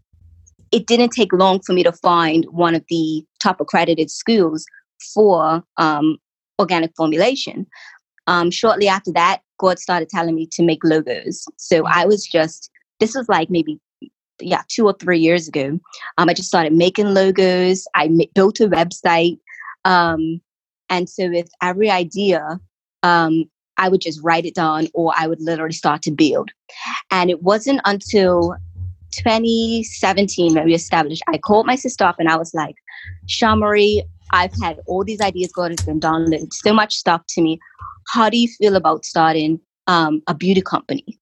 it 0.71 0.87
didn't 0.87 1.09
take 1.09 1.33
long 1.33 1.59
for 1.65 1.73
me 1.73 1.83
to 1.83 1.91
find 1.91 2.45
one 2.51 2.75
of 2.75 2.83
the 2.89 3.23
top 3.41 3.59
accredited 3.61 4.09
schools 4.11 4.65
for 5.13 5.63
um, 5.77 6.17
organic 6.59 6.91
formulation. 6.95 7.67
Um, 8.27 8.51
shortly 8.51 8.87
after 8.87 9.11
that, 9.13 9.41
God 9.59 9.79
started 9.79 10.09
telling 10.09 10.35
me 10.35 10.47
to 10.51 10.63
make 10.63 10.83
logos. 10.83 11.45
So 11.57 11.85
I 11.85 12.05
was 12.05 12.25
just, 12.25 12.69
this 12.99 13.15
was 13.15 13.27
like 13.29 13.49
maybe, 13.49 13.79
yeah, 14.39 14.61
two 14.67 14.85
or 14.85 14.93
three 14.93 15.19
years 15.19 15.47
ago. 15.47 15.79
Um, 16.17 16.29
I 16.29 16.33
just 16.33 16.49
started 16.49 16.73
making 16.73 17.13
logos. 17.13 17.87
I 17.95 18.05
m- 18.05 18.19
built 18.35 18.59
a 18.59 18.67
website. 18.67 19.39
Um, 19.85 20.41
and 20.89 21.09
so 21.09 21.29
with 21.29 21.49
every 21.61 21.89
idea, 21.89 22.59
um, 23.03 23.45
I 23.77 23.89
would 23.89 24.01
just 24.01 24.21
write 24.23 24.45
it 24.45 24.55
down 24.55 24.87
or 24.93 25.13
I 25.15 25.27
would 25.27 25.41
literally 25.41 25.73
start 25.73 26.01
to 26.03 26.11
build. 26.11 26.51
And 27.11 27.29
it 27.29 27.43
wasn't 27.43 27.81
until 27.85 28.55
2017 29.11 30.53
when 30.53 30.65
we 30.65 30.73
established, 30.73 31.23
I 31.27 31.37
called 31.37 31.65
my 31.65 31.75
sister 31.75 32.03
up 32.03 32.17
and 32.19 32.29
I 32.29 32.37
was 32.37 32.53
like, 32.53 32.75
Shamari, 33.27 34.01
I've 34.31 34.53
had 34.61 34.79
all 34.87 35.03
these 35.03 35.21
ideas. 35.21 35.51
God 35.51 35.71
has 35.71 35.85
been 35.85 35.99
downloading 35.99 36.49
so 36.51 36.73
much 36.73 36.95
stuff 36.95 37.21
to 37.29 37.41
me. 37.41 37.59
How 38.09 38.29
do 38.29 38.37
you 38.37 38.47
feel 38.47 38.75
about 38.75 39.05
starting 39.05 39.59
um, 39.87 40.21
a 40.27 40.33
beauty 40.33 40.61
company? 40.61 41.19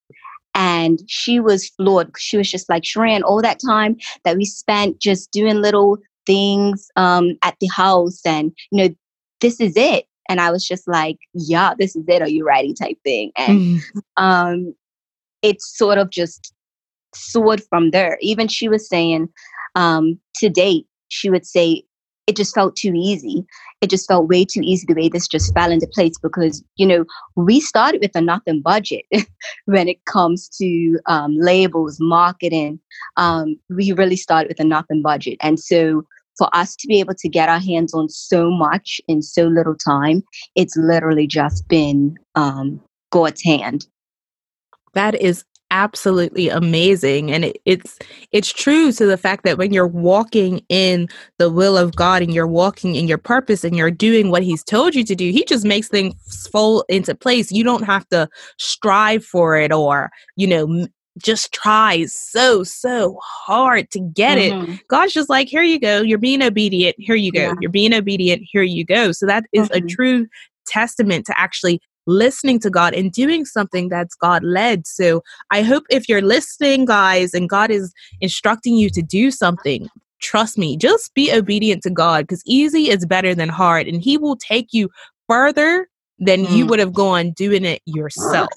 And 0.53 0.99
she 1.07 1.39
was 1.39 1.69
floored. 1.69 2.11
She 2.17 2.37
was 2.37 2.49
just 2.49 2.69
like, 2.69 2.83
Sharan, 2.83 3.23
all 3.23 3.41
that 3.41 3.59
time 3.59 3.97
that 4.23 4.37
we 4.37 4.45
spent 4.45 4.99
just 4.99 5.31
doing 5.31 5.61
little 5.61 5.97
things 6.25 6.87
um, 6.95 7.37
at 7.43 7.55
the 7.59 7.67
house 7.67 8.21
and, 8.25 8.51
you 8.71 8.83
know, 8.83 8.95
this 9.41 9.59
is 9.59 9.73
it. 9.75 10.05
And 10.27 10.39
I 10.39 10.49
was 10.49 10.65
just 10.65 10.87
like, 10.87 11.17
yeah, 11.33 11.73
this 11.77 11.95
is 11.95 12.05
it. 12.07 12.21
Are 12.21 12.29
you 12.29 12.45
ready? 12.47 12.73
type 12.73 12.97
thing. 13.03 13.31
And 13.37 13.59
mm. 13.59 13.81
um, 14.17 14.73
it's 15.41 15.77
sort 15.77 15.97
of 15.97 16.09
just 16.09 16.54
soared 17.15 17.63
from 17.69 17.91
there. 17.91 18.17
Even 18.21 18.47
she 18.47 18.69
was 18.69 18.87
saying, 18.87 19.29
um, 19.75 20.19
to 20.35 20.49
date, 20.49 20.87
she 21.09 21.29
would 21.29 21.45
say 21.45 21.83
it 22.27 22.35
just 22.35 22.55
felt 22.55 22.75
too 22.75 22.93
easy. 22.95 23.45
It 23.81 23.89
just 23.89 24.07
felt 24.07 24.27
way 24.27 24.45
too 24.45 24.61
easy 24.63 24.85
the 24.87 24.95
way 24.95 25.09
this 25.09 25.27
just 25.27 25.53
fell 25.53 25.71
into 25.71 25.87
place 25.93 26.17
because, 26.21 26.63
you 26.75 26.85
know, 26.85 27.05
we 27.35 27.59
started 27.59 28.01
with 28.01 28.15
a 28.15 28.21
nothing 28.21 28.61
budget 28.61 29.05
when 29.65 29.87
it 29.87 30.03
comes 30.05 30.49
to 30.57 30.97
um, 31.05 31.35
labels, 31.37 31.97
marketing. 31.99 32.79
Um, 33.17 33.57
we 33.69 33.91
really 33.91 34.15
started 34.15 34.49
with 34.49 34.59
a 34.59 34.63
nothing 34.63 35.01
budget. 35.01 35.37
And 35.41 35.59
so 35.59 36.03
for 36.37 36.49
us 36.53 36.75
to 36.77 36.87
be 36.87 36.99
able 36.99 37.13
to 37.15 37.29
get 37.29 37.47
our 37.47 37.59
hands 37.59 37.93
on 37.93 38.09
so 38.09 38.49
much 38.49 38.99
in 39.07 39.21
so 39.21 39.43
little 39.43 39.75
time, 39.75 40.23
it's 40.55 40.75
literally 40.75 41.27
just 41.27 41.67
been 41.67 42.15
um, 42.33 42.81
God's 43.11 43.43
hand. 43.43 43.85
That 44.93 45.15
is 45.15 45.45
absolutely 45.71 46.47
amazing 46.47 47.31
and 47.31 47.45
it, 47.45 47.57
it's 47.65 47.97
it's 48.31 48.53
true 48.53 48.91
to 48.91 49.05
the 49.05 49.17
fact 49.17 49.43
that 49.43 49.57
when 49.57 49.73
you're 49.73 49.87
walking 49.87 50.61
in 50.69 51.07
the 51.39 51.49
will 51.49 51.75
of 51.75 51.95
god 51.95 52.21
and 52.21 52.33
you're 52.33 52.47
walking 52.47 52.95
in 52.95 53.07
your 53.07 53.17
purpose 53.17 53.63
and 53.63 53.75
you're 53.75 53.89
doing 53.89 54.29
what 54.29 54.43
he's 54.43 54.63
told 54.63 54.93
you 54.93 55.03
to 55.03 55.15
do 55.15 55.31
he 55.31 55.43
just 55.43 55.65
makes 55.65 55.87
things 55.87 56.47
fall 56.51 56.85
into 56.87 57.15
place 57.15 57.51
you 57.51 57.63
don't 57.63 57.83
have 57.83 58.07
to 58.09 58.29
strive 58.59 59.25
for 59.25 59.57
it 59.57 59.71
or 59.71 60.11
you 60.35 60.45
know 60.45 60.87
just 61.17 61.51
try 61.51 62.05
so 62.05 62.63
so 62.63 63.17
hard 63.23 63.89
to 63.89 63.99
get 63.99 64.37
mm-hmm. 64.37 64.73
it 64.73 64.87
god's 64.87 65.13
just 65.13 65.29
like 65.29 65.47
here 65.47 65.63
you 65.63 65.79
go 65.79 66.01
you're 66.01 66.17
being 66.17 66.43
obedient 66.43 66.95
here 66.99 67.15
you 67.15 67.31
go 67.31 67.39
yeah. 67.39 67.53
you're 67.59 67.71
being 67.71 67.93
obedient 67.93 68.41
here 68.45 68.63
you 68.63 68.85
go 68.85 69.11
so 69.11 69.25
that 69.25 69.45
is 69.51 69.67
mm-hmm. 69.69 69.85
a 69.85 69.89
true 69.89 70.27
testament 70.67 71.25
to 71.25 71.39
actually 71.39 71.79
listening 72.07 72.59
to 72.59 72.69
God 72.69 72.93
and 72.93 73.11
doing 73.11 73.45
something 73.45 73.89
that's 73.89 74.15
God 74.15 74.43
led. 74.43 74.87
So 74.87 75.23
I 75.51 75.61
hope 75.61 75.83
if 75.89 76.07
you're 76.07 76.21
listening, 76.21 76.85
guys, 76.85 77.33
and 77.33 77.49
God 77.49 77.71
is 77.71 77.93
instructing 78.21 78.75
you 78.75 78.89
to 78.91 79.01
do 79.01 79.31
something, 79.31 79.89
trust 80.21 80.57
me, 80.57 80.77
just 80.77 81.13
be 81.13 81.31
obedient 81.31 81.83
to 81.83 81.89
God 81.89 82.23
because 82.23 82.43
easy 82.45 82.89
is 82.89 83.05
better 83.05 83.35
than 83.35 83.49
hard, 83.49 83.87
and 83.87 84.01
He 84.01 84.17
will 84.17 84.35
take 84.35 84.73
you 84.73 84.89
further 85.27 85.87
than 86.19 86.45
mm. 86.45 86.55
you 86.55 86.65
would 86.65 86.79
have 86.79 86.93
gone 86.93 87.31
doing 87.31 87.65
it 87.65 87.81
yourself. 87.85 88.51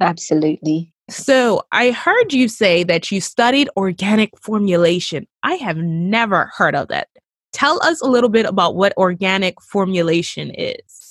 Absolutely. 0.00 0.92
So, 1.10 1.62
I 1.70 1.90
heard 1.90 2.32
you 2.32 2.48
say 2.48 2.82
that 2.84 3.12
you 3.12 3.20
studied 3.20 3.68
organic 3.76 4.30
formulation. 4.40 5.26
I 5.42 5.54
have 5.56 5.76
never 5.76 6.50
heard 6.56 6.74
of 6.74 6.88
that. 6.88 7.08
Tell 7.52 7.78
us 7.84 8.00
a 8.00 8.06
little 8.06 8.30
bit 8.30 8.46
about 8.46 8.74
what 8.74 8.96
organic 8.96 9.60
formulation 9.60 10.50
is. 10.50 11.03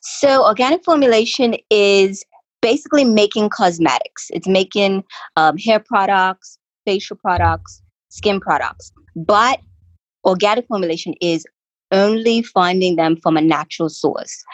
So, 0.00 0.44
organic 0.44 0.84
formulation 0.84 1.56
is 1.70 2.24
basically 2.60 3.04
making 3.04 3.50
cosmetics. 3.50 4.28
It's 4.30 4.48
making 4.48 5.04
um, 5.36 5.58
hair 5.58 5.80
products, 5.80 6.58
facial 6.84 7.16
products, 7.16 7.82
skin 8.08 8.40
products. 8.40 8.92
But 9.14 9.60
organic 10.24 10.66
formulation 10.66 11.14
is 11.20 11.44
only 11.90 12.42
finding 12.42 12.96
them 12.96 13.16
from 13.22 13.36
a 13.36 13.42
natural 13.42 13.88
source. 13.88 14.44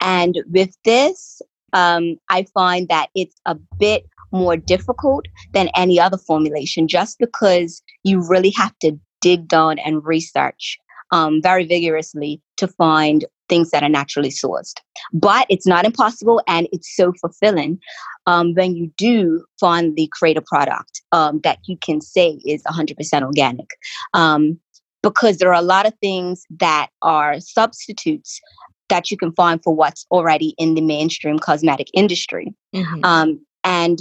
And 0.00 0.38
with 0.48 0.76
this, 0.84 1.42
um, 1.72 2.16
I 2.30 2.46
find 2.54 2.88
that 2.88 3.08
it's 3.14 3.34
a 3.44 3.56
bit 3.78 4.06
more 4.32 4.56
difficult 4.56 5.26
than 5.52 5.68
any 5.76 5.98
other 5.98 6.18
formulation 6.18 6.88
just 6.88 7.18
because 7.18 7.82
you 8.04 8.26
really 8.26 8.50
have 8.50 8.76
to 8.80 8.92
dig 9.20 9.48
down 9.48 9.78
and 9.80 10.04
research 10.04 10.78
um, 11.10 11.40
very 11.42 11.64
vigorously 11.66 12.40
to 12.56 12.68
find 12.68 13.24
things 13.48 13.70
that 13.70 13.82
are 13.82 13.88
naturally 13.88 14.30
sourced. 14.30 14.74
But 15.12 15.46
it's 15.48 15.66
not 15.66 15.84
impossible 15.84 16.42
and 16.48 16.68
it's 16.72 16.94
so 16.94 17.12
fulfilling 17.20 17.78
um, 18.26 18.54
when 18.54 18.74
you 18.74 18.90
do 18.96 19.44
finally 19.60 20.08
create 20.12 20.36
a 20.36 20.42
product 20.42 21.02
um, 21.12 21.40
that 21.44 21.58
you 21.66 21.76
can 21.76 22.00
say 22.00 22.40
is 22.44 22.62
100% 22.64 23.22
organic. 23.22 23.70
Um, 24.14 24.58
because 25.02 25.38
there 25.38 25.50
are 25.50 25.60
a 25.60 25.62
lot 25.62 25.86
of 25.86 25.94
things 26.00 26.44
that 26.58 26.88
are 27.02 27.38
substitutes 27.38 28.40
that 28.88 29.10
you 29.10 29.16
can 29.16 29.32
find 29.32 29.62
for 29.62 29.74
what's 29.74 30.04
already 30.10 30.54
in 30.58 30.74
the 30.74 30.80
mainstream 30.80 31.38
cosmetic 31.38 31.88
industry. 31.94 32.52
Mm-hmm. 32.74 33.04
Um, 33.04 33.46
and 33.62 34.00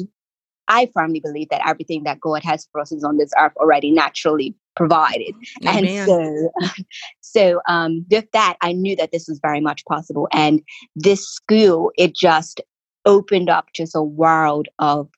I 0.68 0.90
firmly 0.94 1.20
believe 1.20 1.50
that 1.50 1.68
everything 1.68 2.04
that 2.04 2.20
God 2.20 2.44
has 2.44 2.68
for 2.72 2.82
us 2.82 2.92
is 2.92 3.04
on 3.04 3.18
this 3.18 3.32
earth 3.40 3.54
already 3.58 3.92
naturally 3.92 4.56
provided. 4.76 5.34
Amen. 5.66 5.86
And 5.86 6.08
so, 6.08 6.52
so 7.22 7.62
um, 7.68 8.06
with 8.10 8.30
that, 8.32 8.58
I 8.62 8.74
knew 8.74 8.96
that 8.96 9.12
this 9.12 9.28
was 9.28 9.40
very 9.42 9.62
much 9.62 9.86
possible. 9.86 10.28
And 10.32 10.62
this 10.96 11.28
school, 11.28 11.92
it 11.98 12.16
just 12.16 12.62
opened 13.06 13.50
up 13.50 13.68
just 13.74 13.96
a 13.96 14.04
world 14.04 14.68
of 14.80 15.10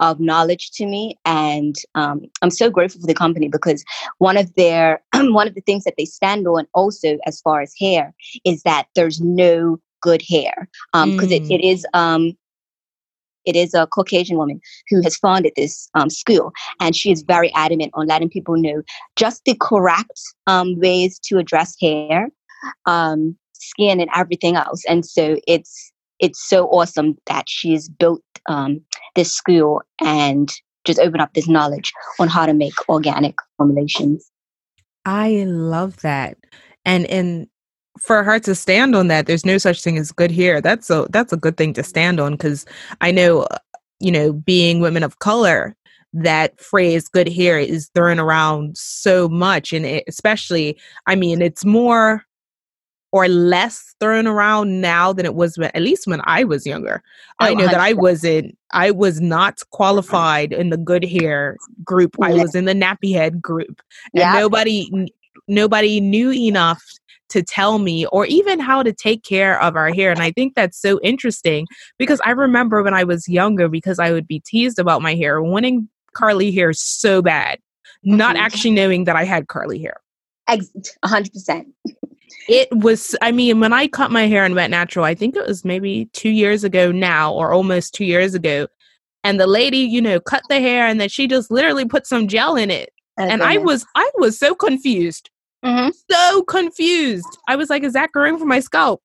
of 0.00 0.20
knowledge 0.20 0.72
to 0.72 0.84
me 0.84 1.16
and 1.24 1.76
um, 1.94 2.20
i'm 2.42 2.50
so 2.50 2.68
grateful 2.68 3.00
for 3.00 3.06
the 3.06 3.14
company 3.14 3.48
because 3.48 3.82
one 4.18 4.36
of 4.36 4.52
their 4.54 5.00
one 5.14 5.48
of 5.48 5.54
the 5.54 5.62
things 5.62 5.84
that 5.84 5.94
they 5.96 6.04
stand 6.04 6.46
on 6.46 6.66
also 6.74 7.16
as 7.24 7.40
far 7.40 7.62
as 7.62 7.72
hair 7.80 8.14
is 8.44 8.62
that 8.64 8.88
there's 8.94 9.22
no 9.22 9.80
good 10.02 10.22
hair 10.28 10.68
because 10.92 10.92
um, 10.92 11.16
mm. 11.18 11.32
it, 11.32 11.50
it 11.50 11.66
is 11.66 11.86
um, 11.94 12.36
it 13.46 13.56
is 13.56 13.74
a 13.74 13.86
Caucasian 13.86 14.36
woman 14.36 14.60
who 14.88 15.02
has 15.02 15.16
founded 15.16 15.52
this 15.56 15.88
um, 15.94 16.10
school, 16.10 16.52
and 16.80 16.94
she 16.94 17.10
is 17.10 17.22
very 17.22 17.52
adamant 17.54 17.92
on 17.94 18.06
letting 18.06 18.28
people 18.28 18.56
know 18.56 18.82
just 19.16 19.42
the 19.44 19.56
correct 19.60 20.20
um, 20.46 20.78
ways 20.78 21.18
to 21.24 21.38
address 21.38 21.76
hair, 21.80 22.28
um, 22.86 23.36
skin, 23.54 24.00
and 24.00 24.10
everything 24.14 24.56
else. 24.56 24.82
And 24.88 25.04
so 25.04 25.36
it's 25.46 25.92
it's 26.18 26.48
so 26.48 26.66
awesome 26.68 27.16
that 27.26 27.44
she's 27.48 27.88
built 27.88 28.22
um, 28.48 28.80
this 29.14 29.32
school 29.34 29.82
and 30.02 30.50
just 30.84 30.98
open 31.00 31.20
up 31.20 31.34
this 31.34 31.48
knowledge 31.48 31.92
on 32.18 32.28
how 32.28 32.46
to 32.46 32.54
make 32.54 32.74
organic 32.88 33.34
formulations. 33.56 34.30
I 35.04 35.44
love 35.46 36.00
that. 36.00 36.38
And 36.84 37.06
and 37.06 37.48
for 37.98 38.22
her 38.22 38.38
to 38.38 38.54
stand 38.54 38.94
on 38.94 39.08
that 39.08 39.26
there's 39.26 39.46
no 39.46 39.58
such 39.58 39.82
thing 39.82 39.98
as 39.98 40.12
good 40.12 40.30
hair 40.30 40.60
that's 40.60 40.90
a 40.90 41.06
that's 41.10 41.32
a 41.32 41.36
good 41.36 41.56
thing 41.56 41.72
to 41.72 41.82
stand 41.82 42.20
on 42.20 42.32
because 42.32 42.64
i 43.00 43.10
know 43.10 43.42
uh, 43.42 43.58
you 44.00 44.10
know 44.10 44.32
being 44.32 44.80
women 44.80 45.02
of 45.02 45.18
color 45.18 45.74
that 46.12 46.58
phrase 46.60 47.08
good 47.08 47.28
hair 47.28 47.58
is 47.58 47.90
thrown 47.94 48.18
around 48.18 48.76
so 48.76 49.28
much 49.28 49.72
and 49.72 49.86
it, 49.86 50.04
especially 50.08 50.78
i 51.06 51.14
mean 51.14 51.42
it's 51.42 51.64
more 51.64 52.24
or 53.12 53.28
less 53.28 53.94
thrown 53.98 54.26
around 54.26 54.80
now 54.80 55.12
than 55.12 55.24
it 55.24 55.34
was 55.34 55.56
when, 55.56 55.70
at 55.74 55.80
least 55.82 56.06
when 56.06 56.20
I 56.24 56.44
was 56.44 56.66
younger. 56.66 57.02
Oh, 57.40 57.46
I 57.46 57.54
know 57.54 57.66
100%. 57.66 57.70
that 57.70 57.80
I 57.80 57.92
wasn't 57.94 58.58
I 58.72 58.90
was 58.90 59.20
not 59.20 59.60
qualified 59.70 60.52
in 60.52 60.70
the 60.70 60.76
good 60.76 61.04
hair 61.04 61.56
group. 61.82 62.16
I 62.20 62.34
was 62.34 62.54
in 62.54 62.66
the 62.66 62.74
nappy 62.74 63.14
head 63.14 63.40
group. 63.40 63.80
And 64.12 64.20
yeah. 64.20 64.32
nobody 64.32 65.08
nobody 65.48 66.00
knew 66.00 66.32
enough 66.32 66.84
to 67.28 67.42
tell 67.42 67.78
me 67.78 68.06
or 68.06 68.26
even 68.26 68.60
how 68.60 68.82
to 68.82 68.92
take 68.92 69.22
care 69.22 69.60
of 69.60 69.76
our 69.76 69.92
hair. 69.92 70.10
And 70.10 70.20
I 70.20 70.30
think 70.32 70.54
that's 70.54 70.80
so 70.80 71.00
interesting 71.02 71.66
because 71.98 72.20
I 72.24 72.30
remember 72.30 72.82
when 72.82 72.94
I 72.94 73.04
was 73.04 73.28
younger, 73.28 73.68
because 73.68 73.98
I 73.98 74.12
would 74.12 74.26
be 74.26 74.40
teased 74.40 74.78
about 74.78 75.02
my 75.02 75.14
hair, 75.14 75.42
wanting 75.42 75.88
curly 76.14 76.52
hair 76.52 76.72
so 76.72 77.22
bad, 77.22 77.58
not 78.02 78.36
mm-hmm. 78.36 78.44
actually 78.44 78.70
knowing 78.70 79.04
that 79.04 79.16
I 79.16 79.24
had 79.24 79.48
curly 79.48 79.78
hair. 79.78 80.00
A 80.48 80.58
100%. 81.04 81.64
it 82.48 82.68
was, 82.70 83.16
I 83.20 83.32
mean, 83.32 83.60
when 83.60 83.72
I 83.72 83.88
cut 83.88 84.10
my 84.10 84.26
hair 84.26 84.44
and 84.44 84.54
went 84.54 84.70
natural, 84.70 85.04
I 85.04 85.14
think 85.14 85.36
it 85.36 85.46
was 85.46 85.64
maybe 85.64 86.08
two 86.12 86.30
years 86.30 86.64
ago 86.64 86.92
now 86.92 87.32
or 87.32 87.52
almost 87.52 87.94
two 87.94 88.04
years 88.04 88.34
ago. 88.34 88.68
And 89.24 89.40
the 89.40 89.48
lady, 89.48 89.78
you 89.78 90.00
know, 90.00 90.20
cut 90.20 90.42
the 90.48 90.60
hair 90.60 90.86
and 90.86 91.00
then 91.00 91.08
she 91.08 91.26
just 91.26 91.50
literally 91.50 91.84
put 91.84 92.06
some 92.06 92.28
gel 92.28 92.54
in 92.54 92.70
it. 92.70 92.90
Oh, 93.18 93.22
and 93.22 93.40
goodness. 93.40 93.48
I 93.48 93.56
was 93.58 93.86
I 93.96 94.10
was 94.18 94.38
so 94.38 94.54
confused 94.54 95.30
Mm-hmm. 95.64 95.90
So 96.10 96.42
confused. 96.42 97.38
I 97.48 97.56
was 97.56 97.70
like, 97.70 97.82
is 97.82 97.94
that 97.94 98.12
growing 98.12 98.38
from 98.38 98.48
my 98.48 98.60
scalp? 98.60 99.02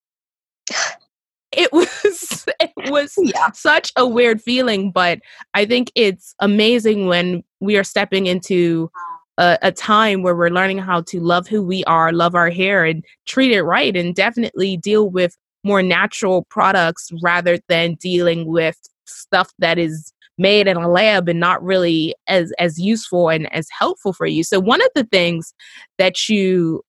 it 1.52 1.72
was 1.72 2.46
it 2.60 2.90
was 2.90 3.14
yeah. 3.18 3.50
such 3.52 3.92
a 3.96 4.06
weird 4.06 4.40
feeling, 4.40 4.90
but 4.90 5.20
I 5.54 5.64
think 5.64 5.92
it's 5.94 6.34
amazing 6.40 7.06
when 7.06 7.44
we 7.60 7.76
are 7.76 7.84
stepping 7.84 8.26
into 8.26 8.90
a, 9.38 9.58
a, 9.62 9.72
time 9.72 10.22
where 10.22 10.34
we're 10.34 10.50
learning 10.50 10.78
how 10.78 11.00
to 11.02 11.20
love 11.20 11.48
who 11.48 11.62
we 11.62 11.84
are, 11.84 12.12
love 12.12 12.34
our 12.34 12.50
hair, 12.50 12.84
and 12.84 13.04
treat 13.26 13.52
it 13.52 13.62
right, 13.62 13.96
and 13.96 14.14
definitely 14.14 14.76
deal 14.76 15.08
with 15.08 15.36
more 15.64 15.82
natural 15.82 16.44
products 16.50 17.10
rather 17.22 17.58
than 17.68 17.94
dealing 17.94 18.46
with 18.46 18.76
stuff 19.06 19.50
that 19.58 19.78
is 19.78 20.12
made 20.42 20.66
in 20.66 20.76
a 20.76 20.88
lab 20.88 21.28
and 21.28 21.40
not 21.40 21.62
really 21.62 22.14
as 22.26 22.52
as 22.58 22.78
useful 22.78 23.30
and 23.30 23.50
as 23.54 23.66
helpful 23.78 24.12
for 24.12 24.26
you. 24.26 24.42
So 24.44 24.60
one 24.60 24.82
of 24.82 24.88
the 24.94 25.04
things 25.04 25.54
that 25.98 26.28
you 26.28 26.82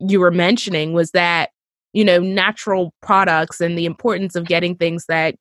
you 0.00 0.20
were 0.20 0.30
mentioning 0.30 0.92
was 0.92 1.10
that 1.10 1.50
you 1.92 2.04
know 2.04 2.20
natural 2.20 2.94
products 3.02 3.60
and 3.60 3.76
the 3.76 3.86
importance 3.86 4.34
of 4.34 4.46
getting 4.46 4.76
things 4.76 5.04
that 5.08 5.34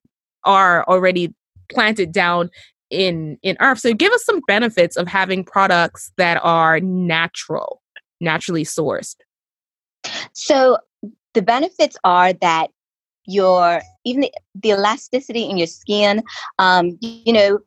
are 0.43 0.83
already 0.86 1.33
planted 1.72 2.12
down 2.12 2.50
in 2.89 3.38
in 3.43 3.55
earth. 3.60 3.79
So 3.79 3.93
give 3.93 4.12
us 4.12 4.25
some 4.25 4.41
benefits 4.48 4.98
of 4.98 5.07
having 5.07 5.43
products 5.43 6.12
that 6.17 6.39
are 6.43 6.79
natural, 6.79 7.81
naturally 8.19 8.65
sourced. 8.65 9.15
So 10.33 10.77
the 11.33 11.41
benefits 11.41 11.98
are 12.03 12.33
that 12.33 12.69
your 13.25 13.81
even 14.05 14.21
the, 14.21 14.31
the 14.55 14.69
elasticity 14.69 15.43
in 15.43 15.57
your 15.57 15.67
skin, 15.67 16.23
um, 16.59 16.97
you 17.01 17.33
know, 17.33 17.59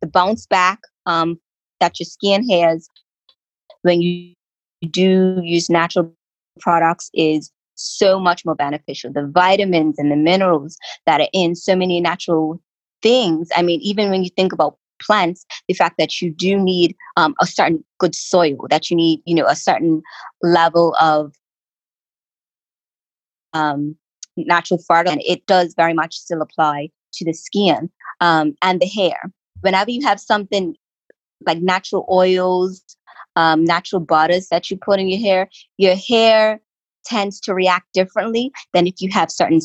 the 0.00 0.06
bounce 0.06 0.46
back 0.46 0.80
um, 1.06 1.38
that 1.80 1.98
your 1.98 2.06
skin 2.06 2.48
has 2.50 2.88
when 3.82 4.00
you 4.02 4.34
do 4.90 5.40
use 5.42 5.68
natural 5.70 6.12
products 6.60 7.10
is 7.14 7.50
so 7.74 8.18
much 8.18 8.44
more 8.44 8.54
beneficial. 8.54 9.12
The 9.12 9.26
vitamins 9.26 9.98
and 9.98 10.10
the 10.10 10.16
minerals 10.16 10.76
that 11.06 11.20
are 11.20 11.28
in 11.32 11.54
so 11.54 11.76
many 11.76 12.00
natural 12.00 12.60
things. 13.02 13.48
I 13.56 13.62
mean, 13.62 13.80
even 13.80 14.10
when 14.10 14.24
you 14.24 14.30
think 14.30 14.52
about 14.52 14.76
plants, 15.00 15.46
the 15.68 15.74
fact 15.74 15.96
that 15.98 16.20
you 16.20 16.32
do 16.32 16.58
need 16.58 16.96
um, 17.16 17.34
a 17.40 17.46
certain 17.46 17.84
good 17.98 18.14
soil, 18.14 18.66
that 18.70 18.90
you 18.90 18.96
need, 18.96 19.22
you 19.24 19.34
know, 19.34 19.46
a 19.46 19.54
certain 19.54 20.02
level 20.42 20.96
of 21.00 21.32
um, 23.52 23.96
natural 24.46 24.80
fertilizer, 24.86 25.18
and 25.18 25.22
it 25.26 25.46
does 25.46 25.74
very 25.76 25.94
much 25.94 26.16
still 26.16 26.42
apply 26.42 26.90
to 27.14 27.24
the 27.24 27.32
skin 27.32 27.90
um, 28.20 28.54
and 28.62 28.80
the 28.80 28.86
hair. 28.86 29.18
Whenever 29.60 29.90
you 29.90 30.06
have 30.06 30.20
something 30.20 30.76
like 31.46 31.60
natural 31.60 32.06
oils, 32.10 32.82
um, 33.36 33.64
natural 33.64 34.00
butters 34.00 34.48
that 34.48 34.70
you 34.70 34.76
put 34.76 35.00
in 35.00 35.08
your 35.08 35.20
hair, 35.20 35.48
your 35.76 35.96
hair 35.96 36.60
tends 37.04 37.40
to 37.40 37.54
react 37.54 37.86
differently 37.94 38.52
than 38.74 38.86
if 38.86 38.94
you 39.00 39.10
have 39.10 39.30
certain 39.30 39.60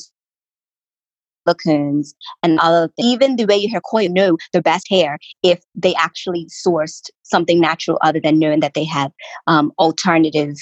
silicones 1.47 2.13
and 2.41 2.59
other 2.59 2.87
things. 2.95 3.07
Even 3.07 3.35
the 3.35 3.45
way 3.45 3.57
your 3.57 3.71
hair 3.71 3.81
coil 3.81 4.09
know 4.09 4.37
the 4.53 4.61
best 4.61 4.87
hair 4.89 5.17
if 5.41 5.61
they 5.75 5.93
actually 5.95 6.47
sourced 6.47 7.09
something 7.23 7.59
natural 7.59 7.97
other 8.01 8.19
than 8.19 8.39
knowing 8.39 8.59
that 8.61 8.73
they 8.73 8.85
have 8.85 9.11
um, 9.47 9.71
alternative 9.79 10.55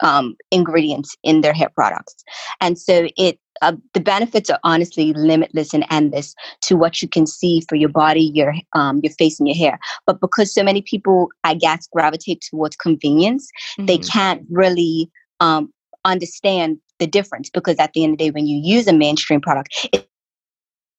um, 0.00 0.36
ingredients 0.50 1.16
in 1.22 1.40
their 1.40 1.52
hair 1.52 1.70
products. 1.74 2.22
And 2.60 2.78
so 2.78 3.08
it 3.16 3.38
uh, 3.62 3.72
the 3.94 4.00
benefits 4.00 4.50
are 4.50 4.60
honestly 4.64 5.12
limitless 5.14 5.74
and 5.74 5.84
endless 5.90 6.34
to 6.62 6.76
what 6.76 7.02
you 7.02 7.08
can 7.08 7.26
see 7.26 7.62
for 7.68 7.76
your 7.76 7.88
body, 7.88 8.30
your 8.34 8.54
um, 8.74 9.00
your 9.02 9.12
face, 9.12 9.38
and 9.38 9.48
your 9.48 9.56
hair. 9.56 9.78
But 10.06 10.20
because 10.20 10.52
so 10.52 10.62
many 10.62 10.82
people, 10.82 11.28
I 11.44 11.54
guess, 11.54 11.88
gravitate 11.92 12.44
towards 12.48 12.76
convenience, 12.76 13.48
mm-hmm. 13.78 13.86
they 13.86 13.98
can't 13.98 14.44
really 14.50 15.10
um, 15.40 15.72
understand 16.04 16.78
the 16.98 17.06
difference. 17.06 17.50
Because 17.50 17.76
at 17.78 17.92
the 17.92 18.04
end 18.04 18.14
of 18.14 18.18
the 18.18 18.24
day, 18.26 18.30
when 18.30 18.46
you 18.46 18.60
use 18.62 18.86
a 18.86 18.92
mainstream 18.92 19.40
product, 19.40 19.88
it, 19.92 20.08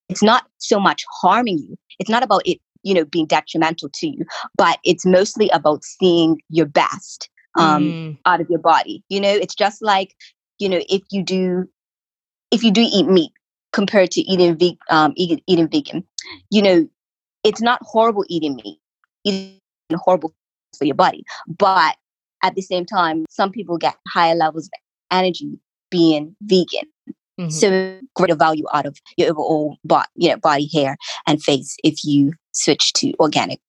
it's 0.10 0.24
not 0.24 0.48
so 0.58 0.80
much 0.80 1.06
harming 1.22 1.60
you. 1.60 1.78
It's 2.00 2.10
not 2.10 2.24
about 2.24 2.42
it, 2.46 2.60
you 2.84 2.94
know, 2.94 3.06
being 3.06 3.28
detrimental 3.28 3.90
to 3.94 4.08
you, 4.08 4.26
but 4.58 4.80
it's 4.84 5.06
mostly 5.06 5.50
about 5.50 5.84
seeing 5.84 6.40
your 6.50 6.66
best 6.66 7.30
um, 7.58 7.84
mm. 7.84 8.18
out 8.26 8.42
of 8.42 8.50
your 8.50 8.60
body. 8.60 9.04
You 9.10 9.22
know, 9.22 9.32
it's 9.32 9.56
just 9.56 9.82
like 9.82 10.16
you 10.60 10.68
know 10.68 10.82
if 10.90 11.02
you 11.12 11.24
do 11.24 11.70
if 12.52 12.64
you 12.64 12.72
do 12.72 12.86
eat 12.92 13.08
meat 13.08 13.32
compared 13.72 14.12
to 14.12 14.22
eating 14.22 14.58
ve- 14.58 14.80
um, 14.90 15.14
eating, 15.16 15.42
eating 15.48 15.68
vegan, 15.68 16.04
you 16.50 16.62
know, 16.62 16.88
it's 17.44 17.62
not 17.62 17.80
horrible 17.84 18.26
eating 18.28 18.56
meat. 18.64 18.80
It's 19.26 19.60
horrible 19.96 20.34
for 20.78 20.86
your 20.86 20.96
body, 20.96 21.24
but 21.48 21.96
at 22.44 22.56
the 22.56 22.62
same 22.62 22.86
time, 22.86 23.26
some 23.30 23.52
people 23.52 23.78
get 23.78 23.96
higher 24.08 24.36
levels 24.36 24.66
of 24.66 24.72
energy 25.12 25.60
being 25.90 26.36
vegan. 26.42 26.88
Mm-hmm. 27.40 27.50
So 27.50 28.00
greater 28.16 28.36
value 28.36 28.66
out 28.74 28.86
of 28.86 28.98
your 29.18 29.30
overall 29.30 29.78
body, 29.84 30.08
you 30.16 30.30
know, 30.30 30.38
body 30.38 30.70
hair 30.74 30.98
and 31.26 31.42
face 31.42 31.78
if 31.84 32.04
you 32.04 32.34
switch 32.52 32.94
to 32.94 33.14
organic 33.20 33.60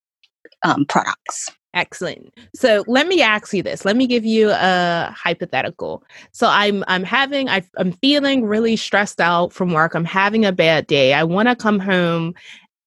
um, 0.64 0.84
products. 0.86 1.48
Excellent. 1.72 2.34
So 2.54 2.84
let 2.88 3.06
me 3.06 3.22
ask 3.22 3.52
you 3.54 3.62
this. 3.62 3.84
Let 3.84 3.96
me 3.96 4.08
give 4.08 4.24
you 4.24 4.50
a 4.50 5.14
hypothetical. 5.16 6.02
So 6.32 6.48
I'm 6.48 6.82
I'm 6.88 7.04
having 7.04 7.48
I, 7.48 7.62
I'm 7.76 7.92
feeling 7.92 8.44
really 8.44 8.76
stressed 8.76 9.20
out 9.20 9.52
from 9.52 9.72
work. 9.72 9.94
I'm 9.94 10.04
having 10.04 10.44
a 10.44 10.52
bad 10.52 10.88
day. 10.88 11.14
I 11.14 11.22
want 11.22 11.48
to 11.48 11.54
come 11.54 11.78
home 11.78 12.34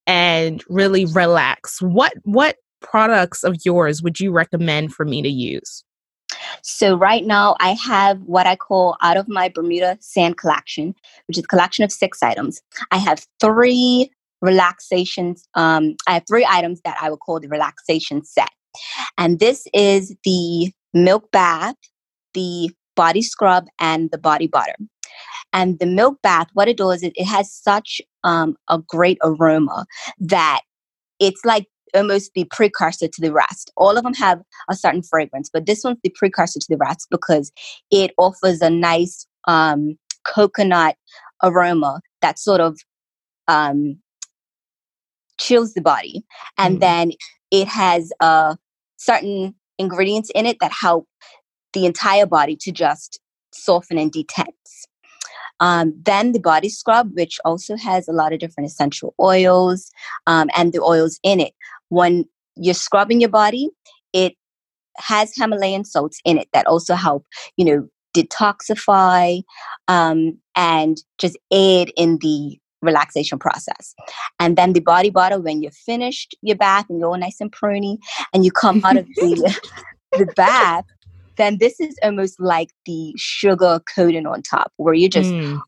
and 0.05 0.61
really 0.67 1.05
relax. 1.05 1.81
What 1.81 2.13
what 2.23 2.57
products 2.81 3.45
of 3.45 3.55
yours 3.63 4.03
would 4.03 4.19
you 4.19 4.31
recommend 4.31 4.93
for 4.93 5.05
me 5.05 5.21
to 5.21 5.29
use? 5.29 5.85
So 6.61 6.95
right 6.95 7.25
now 7.25 7.55
I 7.61 7.73
have 7.73 8.19
what 8.23 8.47
I 8.47 8.57
call 8.57 8.97
out 9.01 9.15
of 9.15 9.29
my 9.29 9.47
Bermuda 9.47 9.97
Sand 10.01 10.37
collection, 10.37 10.93
which 11.27 11.37
is 11.37 11.45
a 11.45 11.47
collection 11.47 11.85
of 11.85 11.91
six 11.91 12.21
items. 12.21 12.61
I 12.91 12.97
have 12.97 13.25
three 13.39 14.11
relaxations. 14.41 15.47
Um, 15.55 15.95
I 16.05 16.15
have 16.15 16.23
three 16.27 16.45
items 16.49 16.81
that 16.83 16.97
I 17.01 17.09
would 17.09 17.21
call 17.21 17.39
the 17.39 17.47
relaxation 17.47 18.25
set. 18.25 18.49
And 19.17 19.39
this 19.39 19.67
is 19.73 20.15
the 20.23 20.71
milk 20.93 21.31
bath, 21.31 21.75
the 22.33 22.71
body 22.95 23.21
scrub, 23.21 23.65
and 23.79 24.09
the 24.11 24.17
body 24.17 24.47
butter. 24.47 24.75
And 25.51 25.77
the 25.79 25.85
milk 25.85 26.19
bath, 26.23 26.47
what 26.53 26.67
it 26.67 26.77
does 26.77 27.03
is 27.03 27.11
it 27.15 27.25
has 27.25 27.51
such 27.51 28.01
um, 28.23 28.55
a 28.69 28.79
great 28.79 29.17
aroma 29.23 29.85
that 30.19 30.61
it's 31.19 31.45
like 31.45 31.67
almost 31.93 32.31
the 32.33 32.45
precursor 32.45 33.07
to 33.07 33.21
the 33.21 33.31
rest. 33.31 33.71
All 33.77 33.97
of 33.97 34.03
them 34.03 34.15
have 34.15 34.41
a 34.69 34.75
certain 34.75 35.03
fragrance, 35.03 35.49
but 35.51 35.65
this 35.65 35.83
one's 35.83 35.99
the 36.03 36.13
precursor 36.15 36.59
to 36.59 36.67
the 36.69 36.77
rest 36.77 37.07
because 37.11 37.51
it 37.91 38.11
offers 38.17 38.61
a 38.61 38.69
nice 38.69 39.27
um, 39.47 39.97
coconut 40.25 40.95
aroma 41.43 42.01
that 42.21 42.39
sort 42.39 42.61
of 42.61 42.79
um, 43.47 43.99
chills 45.39 45.73
the 45.73 45.81
body. 45.81 46.23
And 46.57 46.77
mm. 46.77 46.79
then 46.79 47.11
it 47.51 47.67
has 47.67 48.11
uh, 48.19 48.55
certain 49.03 49.55
ingredients 49.77 50.31
in 50.35 50.45
it 50.45 50.57
that 50.61 50.71
help 50.71 51.07
the 51.73 51.85
entire 51.85 52.25
body 52.25 52.55
to 52.61 52.71
just 52.71 53.19
soften 53.53 53.97
and 53.97 54.11
detense. 54.11 54.85
Um, 55.59 55.93
then 56.03 56.31
the 56.31 56.39
body 56.39 56.69
scrub, 56.69 57.11
which 57.13 57.39
also 57.45 57.77
has 57.77 58.07
a 58.07 58.11
lot 58.13 58.33
of 58.33 58.39
different 58.39 58.69
essential 58.69 59.13
oils 59.19 59.91
um, 60.27 60.49
and 60.55 60.73
the 60.73 60.81
oils 60.81 61.19
in 61.23 61.39
it. 61.39 61.53
When 61.89 62.25
you're 62.55 62.73
scrubbing 62.73 63.21
your 63.21 63.29
body, 63.29 63.69
it 64.13 64.33
has 64.97 65.33
Himalayan 65.35 65.85
salts 65.85 66.19
in 66.25 66.37
it 66.37 66.47
that 66.53 66.67
also 66.67 66.95
help, 66.95 67.25
you 67.57 67.65
know, 67.65 67.87
detoxify 68.15 69.41
um, 69.87 70.37
and 70.55 70.97
just 71.17 71.37
aid 71.51 71.91
in 71.97 72.17
the 72.19 72.59
relaxation 72.83 73.39
process. 73.39 73.95
And 74.39 74.57
then 74.57 74.73
the 74.73 74.81
body 74.81 75.09
butter, 75.09 75.39
when 75.39 75.61
you're 75.61 75.71
finished 75.71 76.35
your 76.41 76.57
bath 76.57 76.85
and 76.89 76.99
you're 76.99 77.09
all 77.09 77.17
nice 77.17 77.37
and 77.39 77.51
pruny 77.51 77.97
and 78.33 78.45
you 78.45 78.51
come 78.51 78.81
out 78.83 78.97
of 78.97 79.05
the, 79.15 79.59
the 80.11 80.31
bath, 80.35 80.85
then 81.37 81.57
this 81.59 81.79
is 81.79 81.97
almost 82.03 82.39
like 82.39 82.69
the 82.85 83.13
sugar 83.17 83.81
coating 83.95 84.27
on 84.27 84.41
top 84.41 84.71
where 84.77 84.93
you're 84.93 85.09
just 85.09 85.33
mm 85.33 85.61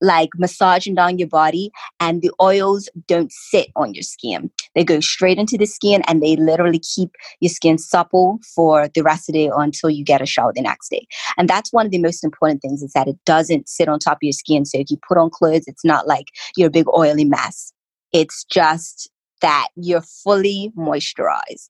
like 0.00 0.30
massaging 0.36 0.94
down 0.94 1.18
your 1.18 1.28
body 1.28 1.70
and 2.00 2.22
the 2.22 2.30
oils 2.40 2.88
don't 3.06 3.32
sit 3.32 3.68
on 3.76 3.94
your 3.94 4.02
skin. 4.02 4.50
They 4.74 4.84
go 4.84 5.00
straight 5.00 5.38
into 5.38 5.56
the 5.56 5.66
skin 5.66 6.02
and 6.06 6.22
they 6.22 6.36
literally 6.36 6.80
keep 6.80 7.10
your 7.40 7.50
skin 7.50 7.78
supple 7.78 8.38
for 8.54 8.88
the 8.94 9.02
rest 9.02 9.28
of 9.28 9.34
the 9.34 9.46
day 9.46 9.50
until 9.54 9.90
you 9.90 10.04
get 10.04 10.22
a 10.22 10.26
shower 10.26 10.52
the 10.54 10.62
next 10.62 10.88
day. 10.90 11.06
And 11.36 11.48
that's 11.48 11.72
one 11.72 11.86
of 11.86 11.92
the 11.92 11.98
most 11.98 12.24
important 12.24 12.62
things 12.62 12.82
is 12.82 12.92
that 12.92 13.08
it 13.08 13.16
doesn't 13.24 13.68
sit 13.68 13.88
on 13.88 13.98
top 13.98 14.18
of 14.18 14.22
your 14.22 14.32
skin. 14.32 14.64
So 14.64 14.78
if 14.78 14.90
you 14.90 14.98
put 15.06 15.18
on 15.18 15.30
clothes, 15.30 15.64
it's 15.66 15.84
not 15.84 16.06
like 16.06 16.26
you're 16.56 16.68
a 16.68 16.72
big 16.72 16.86
oily 16.88 17.24
mess. 17.24 17.72
It's 18.12 18.44
just 18.44 19.10
that 19.40 19.68
you're 19.76 20.02
fully 20.02 20.72
moisturized. 20.76 21.68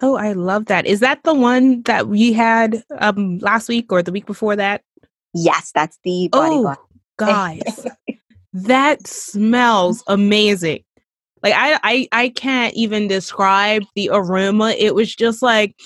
Oh, 0.00 0.16
I 0.16 0.32
love 0.32 0.66
that. 0.66 0.86
Is 0.86 1.00
that 1.00 1.22
the 1.22 1.34
one 1.34 1.82
that 1.82 2.08
we 2.08 2.32
had 2.32 2.82
um 2.98 3.38
last 3.38 3.68
week 3.68 3.92
or 3.92 4.02
the 4.02 4.12
week 4.12 4.26
before 4.26 4.56
that? 4.56 4.82
Yes, 5.32 5.72
that's 5.74 5.98
the 6.04 6.28
body 6.28 6.56
oh, 6.56 6.76
guys, 7.16 7.86
that 8.52 9.06
smells 9.06 10.02
amazing. 10.06 10.84
Like 11.42 11.54
I, 11.54 11.78
I 11.82 12.08
I 12.12 12.28
can't 12.30 12.74
even 12.74 13.06
describe 13.06 13.84
the 13.94 14.10
aroma. 14.12 14.70
It 14.78 14.94
was 14.94 15.14
just 15.14 15.42
like 15.42 15.76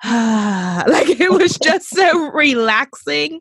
like 0.04 1.08
it 1.20 1.32
was 1.40 1.58
just 1.58 1.90
so 1.90 2.30
relaxing. 2.30 3.40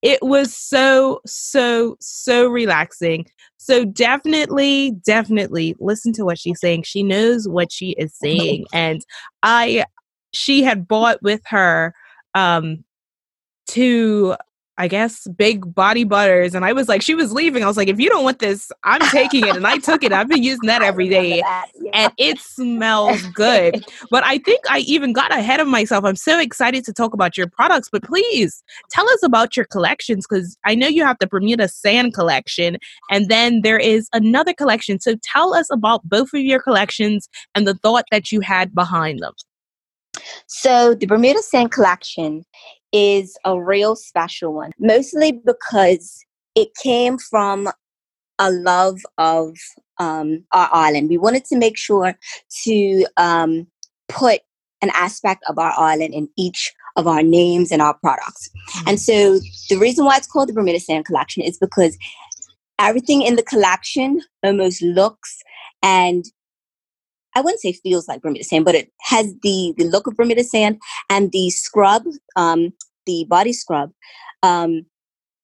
It 0.00 0.20
was 0.22 0.54
so 0.56 1.20
so 1.26 1.96
so 2.00 2.48
relaxing. 2.48 3.26
So 3.58 3.84
definitely 3.84 4.92
definitely 5.04 5.76
listen 5.78 6.12
to 6.14 6.24
what 6.24 6.38
she's 6.38 6.58
saying. 6.58 6.84
She 6.84 7.02
knows 7.02 7.46
what 7.46 7.70
she 7.70 7.90
is 7.90 8.14
saying 8.14 8.64
and 8.72 9.02
I 9.42 9.84
she 10.32 10.62
had 10.62 10.88
bought 10.88 11.22
with 11.22 11.42
her 11.46 11.94
um 12.34 12.82
to 13.68 14.36
I 14.78 14.88
guess, 14.88 15.26
big 15.28 15.74
body 15.74 16.04
butters. 16.04 16.54
And 16.54 16.64
I 16.64 16.72
was 16.72 16.88
like, 16.88 17.02
she 17.02 17.14
was 17.14 17.32
leaving. 17.32 17.62
I 17.62 17.66
was 17.66 17.76
like, 17.76 17.88
if 17.88 18.00
you 18.00 18.08
don't 18.08 18.24
want 18.24 18.38
this, 18.38 18.72
I'm 18.84 19.02
taking 19.10 19.46
it. 19.46 19.54
And 19.54 19.66
I 19.66 19.76
took 19.78 20.02
it. 20.02 20.12
I've 20.12 20.28
been 20.28 20.42
using 20.42 20.66
that 20.66 20.82
every 20.82 21.08
day. 21.08 21.40
That, 21.40 21.66
yeah. 21.78 21.90
And 21.94 22.12
it 22.16 22.38
smells 22.38 23.22
good. 23.34 23.84
but 24.10 24.24
I 24.24 24.38
think 24.38 24.60
I 24.70 24.78
even 24.80 25.12
got 25.12 25.30
ahead 25.30 25.60
of 25.60 25.68
myself. 25.68 26.04
I'm 26.04 26.16
so 26.16 26.40
excited 26.40 26.84
to 26.86 26.92
talk 26.92 27.12
about 27.12 27.36
your 27.36 27.46
products. 27.46 27.90
But 27.92 28.02
please 28.02 28.62
tell 28.90 29.08
us 29.10 29.22
about 29.22 29.56
your 29.56 29.66
collections 29.66 30.26
because 30.28 30.56
I 30.64 30.74
know 30.74 30.88
you 30.88 31.04
have 31.04 31.18
the 31.20 31.26
Bermuda 31.26 31.68
Sand 31.68 32.14
collection. 32.14 32.78
And 33.10 33.28
then 33.28 33.60
there 33.62 33.78
is 33.78 34.08
another 34.14 34.54
collection. 34.54 35.00
So 35.00 35.16
tell 35.22 35.54
us 35.54 35.68
about 35.70 36.08
both 36.08 36.32
of 36.32 36.40
your 36.40 36.60
collections 36.60 37.28
and 37.54 37.66
the 37.66 37.74
thought 37.74 38.06
that 38.10 38.32
you 38.32 38.40
had 38.40 38.74
behind 38.74 39.20
them. 39.20 39.34
So, 40.46 40.94
the 40.94 41.06
Bermuda 41.06 41.40
Sand 41.40 41.72
collection 41.72 42.44
is 42.92 43.36
a 43.44 43.60
real 43.60 43.96
special 43.96 44.52
one, 44.52 44.72
mostly 44.78 45.32
because 45.32 46.24
it 46.54 46.68
came 46.82 47.18
from 47.18 47.68
a 48.38 48.50
love 48.50 49.00
of 49.18 49.56
um, 49.98 50.44
our 50.52 50.68
island. 50.72 51.08
We 51.08 51.18
wanted 51.18 51.44
to 51.46 51.56
make 51.56 51.76
sure 51.76 52.16
to 52.64 53.06
um, 53.16 53.66
put 54.08 54.40
an 54.82 54.90
aspect 54.94 55.44
of 55.48 55.58
our 55.58 55.72
island 55.78 56.12
in 56.12 56.28
each 56.36 56.72
of 56.96 57.06
our 57.06 57.22
names 57.22 57.70
and 57.70 57.80
our 57.80 57.94
products. 57.94 58.50
And 58.86 59.00
so 59.00 59.38
the 59.70 59.76
reason 59.78 60.04
why 60.04 60.16
it's 60.16 60.26
called 60.26 60.48
the 60.48 60.52
Bermuda 60.52 60.80
Sand 60.80 61.06
Collection 61.06 61.42
is 61.42 61.56
because 61.56 61.96
everything 62.78 63.22
in 63.22 63.36
the 63.36 63.42
collection 63.42 64.20
almost 64.42 64.82
looks 64.82 65.42
and 65.82 66.24
I 67.34 67.40
wouldn't 67.40 67.60
say 67.60 67.72
feels 67.72 68.08
like 68.08 68.22
Bermuda 68.22 68.44
sand, 68.44 68.64
but 68.64 68.74
it 68.74 68.90
has 69.00 69.34
the 69.42 69.74
the 69.76 69.84
look 69.84 70.06
of 70.06 70.16
Bermuda 70.16 70.44
sand 70.44 70.80
and 71.10 71.32
the 71.32 71.50
scrub, 71.50 72.04
um, 72.36 72.72
the 73.06 73.26
body 73.28 73.52
scrub. 73.52 73.92
Um, 74.42 74.86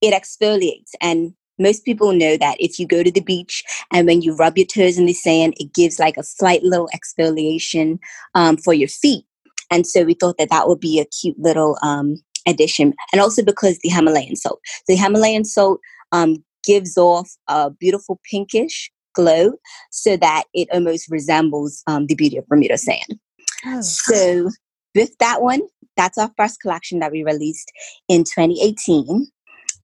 it 0.01 0.15
exfoliates, 0.15 0.93
and 1.01 1.35
most 1.59 1.85
people 1.85 2.13
know 2.13 2.37
that 2.37 2.57
if 2.61 2.79
you 2.79 2.87
go 2.87 3.03
to 3.03 3.11
the 3.11 3.21
beach 3.21 3.65
and 3.93 4.07
when 4.07 4.23
you 4.23 4.37
rub 4.37 4.57
your 4.57 4.67
toes 4.67 4.97
in 4.97 5.07
the 5.07 5.13
sand, 5.13 5.55
it 5.57 5.75
gives 5.75 5.99
like 5.99 6.17
a 6.17 6.23
slight 6.23 6.63
little 6.63 6.89
exfoliation 6.95 7.99
um, 8.35 8.57
for 8.57 8.73
your 8.73 8.89
feet. 8.89 9.25
And 9.71 9.87
so 9.87 10.05
we 10.05 10.15
thought 10.15 10.39
that 10.39 10.51
that 10.51 10.69
would 10.69 10.81
be 10.81 11.01
a 11.01 11.05
cute 11.07 11.39
little 11.39 11.77
um, 11.83 12.17
addition, 12.47 12.95
and 13.13 13.21
also 13.21 13.43
because 13.43 13.79
the 13.79 13.89
Himalayan 13.89 14.37
salt, 14.37 14.61
the 14.87 14.97
Himalayan 14.97 15.45
salt 15.45 15.81
um, 16.13 16.45
gives 16.65 16.97
off 16.97 17.31
a 17.49 17.71
beautiful 17.71 18.21
pinkish 18.31 18.91
glow 19.19 19.53
so 19.91 20.17
that 20.17 20.45
it 20.55 20.69
almost 20.73 21.11
resembles 21.11 21.83
um, 21.89 22.07
the 22.07 22.15
beauty 22.15 22.37
of 22.37 22.47
Bermuda 22.47 22.79
sand. 22.79 23.19
Oh. 23.67 23.81
So, 23.81 24.51
with 24.95 25.19
that 25.19 25.43
one, 25.43 25.63
that's 25.97 26.17
our 26.17 26.31
first 26.37 26.61
collection 26.61 27.01
that 27.01 27.11
we 27.11 27.25
released 27.25 27.73
in 28.09 28.23
2018. 28.23 29.27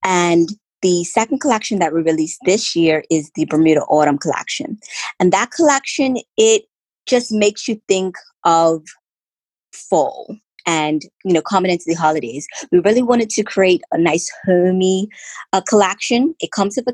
And 0.05 0.49
the 0.83 1.03
second 1.05 1.41
collection 1.41 1.81
that 1.81 1.93
we 1.93 2.03
released 2.03 2.39
this 2.45 2.77
year 2.77 3.03
is 3.11 3.31
the 3.35 3.47
Bermuda 3.47 3.81
Autumn 3.83 4.19
collection. 4.19 4.79
And 5.19 5.33
that 5.33 5.51
collection, 5.51 6.19
it 6.37 6.63
just 7.07 7.33
makes 7.33 7.67
you 7.67 7.81
think 7.89 8.15
of 8.45 8.83
fall 9.73 10.37
and 10.67 11.03
you 11.25 11.33
know 11.33 11.43
coming 11.43 11.71
into 11.71 11.85
the 11.87 11.95
holidays 11.95 12.47
we 12.71 12.79
really 12.79 13.03
wanted 13.03 13.29
to 13.29 13.43
create 13.43 13.83
a 13.93 13.99
nice 13.99 14.31
homey 14.47 15.09
uh, 15.53 15.61
collection 15.69 16.35
it 16.41 16.53
comes 16.53 16.77
with 16.77 16.87
a 16.89 16.93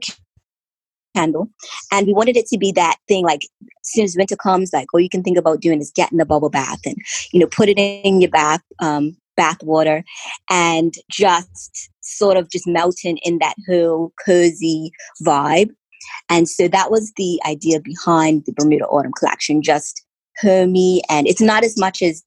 candle. 1.15 1.49
And 1.93 2.07
we 2.07 2.13
wanted 2.13 2.37
it 2.37 2.47
to 2.47 2.59
be 2.59 2.73
that 2.73 2.97
thing 3.09 3.25
like 3.25 3.43
as 3.63 3.93
soon 3.93 4.05
as 4.05 4.17
winter 4.17 4.37
comes, 4.37 4.73
like 4.73 4.93
all 4.93 5.01
you 5.01 5.09
can 5.09 5.23
think 5.23 5.39
about 5.39 5.61
doing 5.61 5.81
is 5.81 5.93
getting 5.95 6.21
a 6.21 6.27
bubble 6.27 6.51
bath 6.51 6.81
and, 6.85 6.97
you 7.33 7.41
know, 7.41 7.47
put 7.47 7.69
it 7.69 7.79
in 7.79 8.21
your 8.21 8.31
bath, 8.31 8.63
um, 8.81 9.17
bath 9.37 9.63
water 9.63 10.05
and 10.51 10.95
just 11.11 11.91
sort 12.03 12.37
of 12.37 12.51
just 12.51 12.67
melting 12.67 13.19
in 13.19 13.39
that 13.39 13.55
whole 13.69 14.13
cozy 14.25 14.91
vibe. 15.25 15.71
And 16.29 16.49
so 16.49 16.69
that 16.69 16.91
was 16.91 17.13
the 17.17 17.41
idea 17.47 17.81
behind 17.81 18.45
the 18.47 18.53
Bermuda 18.53 18.87
Autumn 18.87 19.13
collection, 19.13 19.63
just 19.63 20.05
homey 20.41 21.03
and 21.09 21.27
it's 21.27 21.41
not 21.41 21.65
as 21.65 21.79
much 21.79 22.03
as 22.03 22.23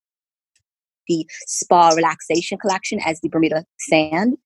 the 1.08 1.26
spa 1.48 1.90
relaxation 1.90 2.58
collection 2.58 3.00
as 3.06 3.20
the 3.22 3.30
Bermuda 3.30 3.66
Sand 3.80 4.38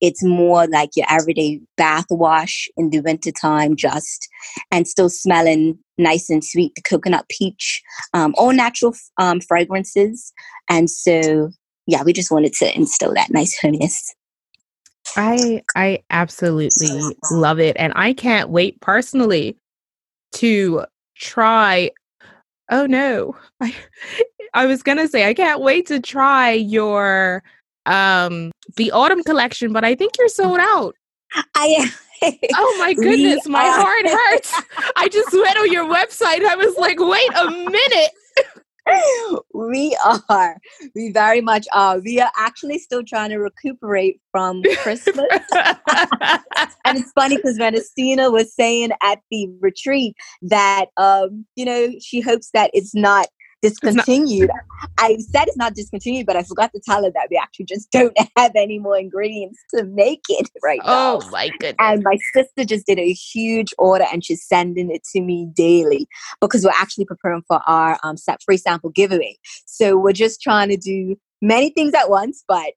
it's 0.00 0.22
more 0.22 0.66
like 0.66 0.90
your 0.96 1.06
everyday 1.08 1.60
bath 1.76 2.06
wash 2.10 2.68
in 2.76 2.90
the 2.90 3.00
wintertime 3.00 3.76
just 3.76 4.28
and 4.70 4.86
still 4.86 5.08
smelling 5.08 5.78
nice 5.98 6.28
and 6.28 6.44
sweet 6.44 6.72
the 6.74 6.82
coconut 6.82 7.26
peach 7.28 7.82
um, 8.14 8.34
all 8.36 8.52
natural 8.52 8.94
um, 9.18 9.40
fragrances. 9.40 10.32
And 10.68 10.90
so 10.90 11.50
yeah 11.86 12.02
we 12.02 12.12
just 12.12 12.30
wanted 12.30 12.52
to 12.52 12.74
instill 12.76 13.14
that 13.14 13.30
nice 13.30 13.56
hominess 13.60 14.14
i 15.16 15.62
i 15.76 16.02
absolutely 16.10 17.00
love 17.30 17.58
it 17.58 17.76
and 17.78 17.92
i 17.96 18.12
can't 18.12 18.50
wait 18.50 18.80
personally 18.80 19.56
to 20.32 20.84
try 21.16 21.90
oh 22.70 22.86
no 22.86 23.34
i 23.60 23.74
i 24.54 24.66
was 24.66 24.82
gonna 24.82 25.08
say 25.08 25.28
i 25.28 25.34
can't 25.34 25.60
wait 25.60 25.86
to 25.86 26.00
try 26.00 26.50
your 26.50 27.42
um 27.86 28.52
the 28.76 28.92
autumn 28.92 29.22
collection, 29.22 29.72
but 29.72 29.84
I 29.84 29.94
think 29.94 30.12
you're 30.18 30.28
sold 30.28 30.58
out. 30.60 30.94
I 31.54 31.66
am. 31.78 31.88
oh 32.54 32.76
my 32.78 32.94
goodness, 32.94 33.46
my 33.46 33.64
are. 33.64 33.80
heart 33.80 34.06
hurts. 34.06 34.62
I 34.96 35.08
just 35.08 35.32
went 35.32 35.56
on 35.58 35.72
your 35.72 35.84
website. 35.84 36.44
I 36.44 36.56
was 36.56 36.76
like, 36.76 36.98
wait 36.98 37.30
a 37.34 37.50
minute. 37.50 38.10
we 39.52 39.96
are. 40.28 40.56
We 40.94 41.10
very 41.10 41.40
much 41.40 41.66
are. 41.72 41.98
We 41.98 42.20
are 42.20 42.30
actually 42.36 42.78
still 42.78 43.02
trying 43.02 43.30
to 43.30 43.38
recuperate 43.38 44.20
from 44.30 44.62
Christmas. 44.82 45.26
and 46.84 46.98
it's 46.98 47.10
funny 47.12 47.36
because 47.36 47.58
Venestina 47.58 48.30
was 48.30 48.54
saying 48.54 48.90
at 49.02 49.18
the 49.30 49.48
retreat 49.60 50.14
that 50.42 50.86
um, 50.96 51.44
you 51.56 51.64
know, 51.64 51.92
she 52.00 52.20
hopes 52.20 52.50
that 52.54 52.70
it's 52.74 52.94
not 52.94 53.26
discontinued. 53.62 54.48
Not- 54.48 54.90
I 54.98 55.16
said 55.18 55.48
it's 55.48 55.56
not 55.56 55.74
discontinued, 55.74 56.26
but 56.26 56.36
I 56.36 56.42
forgot 56.42 56.72
to 56.74 56.80
tell 56.80 57.04
her 57.04 57.10
that 57.10 57.28
we 57.30 57.36
actually 57.36 57.66
just 57.66 57.90
don't 57.92 58.16
have 58.36 58.52
any 58.54 58.78
more 58.78 58.96
ingredients 58.96 59.58
to 59.74 59.84
make 59.84 60.22
it 60.28 60.48
right 60.62 60.80
now. 60.84 61.20
Oh 61.20 61.30
my 61.30 61.48
goodness. 61.58 61.76
And 61.78 62.02
my 62.02 62.16
sister 62.34 62.64
just 62.64 62.86
did 62.86 62.98
a 62.98 63.12
huge 63.12 63.72
order 63.78 64.04
and 64.12 64.24
she's 64.24 64.46
sending 64.46 64.90
it 64.90 65.04
to 65.12 65.20
me 65.20 65.48
daily 65.54 66.08
because 66.40 66.64
we're 66.64 66.70
actually 66.70 67.04
preparing 67.04 67.42
for 67.46 67.60
our 67.66 67.98
um, 68.02 68.16
set 68.16 68.42
free 68.42 68.56
sample 68.56 68.90
giveaway. 68.90 69.36
So 69.66 69.96
we're 69.96 70.12
just 70.12 70.40
trying 70.40 70.68
to 70.68 70.76
do 70.76 71.16
many 71.42 71.70
things 71.70 71.94
at 71.94 72.10
once, 72.10 72.44
but 72.46 72.72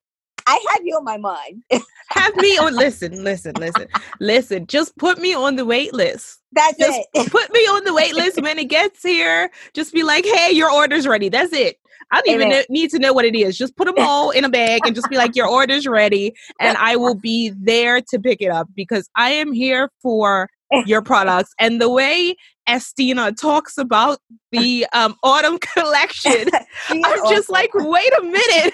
I 0.49 0.65
have 0.71 0.81
you 0.83 0.95
on 0.95 1.03
my 1.03 1.17
mind. 1.17 1.63
have 2.09 2.35
me 2.37 2.57
on. 2.57 2.75
Listen, 2.75 3.23
listen, 3.23 3.53
listen, 3.55 3.87
listen. 4.19 4.65
Just 4.65 4.97
put 4.97 5.19
me 5.19 5.35
on 5.35 5.55
the 5.55 5.65
wait 5.65 5.93
list. 5.93 6.41
That's 6.51 6.77
just 6.77 6.99
it. 7.13 7.31
put 7.31 7.53
me 7.53 7.59
on 7.59 7.83
the 7.83 7.93
wait 7.93 8.15
list 8.15 8.41
when 8.41 8.57
it 8.57 8.65
gets 8.65 9.03
here. 9.03 9.51
Just 9.73 9.93
be 9.93 10.01
like, 10.01 10.25
hey, 10.25 10.51
your 10.51 10.71
order's 10.71 11.05
ready. 11.05 11.29
That's 11.29 11.53
it. 11.53 11.77
I 12.11 12.21
don't 12.21 12.41
even 12.41 12.63
need 12.69 12.89
to 12.89 12.99
know 12.99 13.13
what 13.13 13.25
it 13.25 13.35
is. 13.35 13.55
Just 13.55 13.77
put 13.77 13.85
them 13.85 13.95
all 13.99 14.31
in 14.31 14.43
a 14.43 14.49
bag 14.49 14.81
and 14.85 14.95
just 14.95 15.09
be 15.09 15.17
like, 15.17 15.35
your 15.35 15.47
order's 15.47 15.85
ready. 15.85 16.33
And 16.59 16.75
I 16.77 16.95
will 16.95 17.13
be 17.13 17.53
there 17.55 18.01
to 18.01 18.19
pick 18.19 18.41
it 18.41 18.49
up 18.49 18.67
because 18.75 19.07
I 19.15 19.29
am 19.29 19.53
here 19.53 19.91
for 20.01 20.49
your 20.85 21.01
products. 21.01 21.53
And 21.59 21.81
the 21.81 21.89
way 21.89 22.35
Estina 22.69 23.35
talks 23.35 23.77
about 23.77 24.19
the 24.51 24.85
um, 24.93 25.15
autumn 25.23 25.57
collection. 25.75 26.45
I'm 26.89 27.29
just 27.29 27.49
like, 27.49 27.71
wait 27.73 28.11
a 28.19 28.23
minute. 28.23 28.73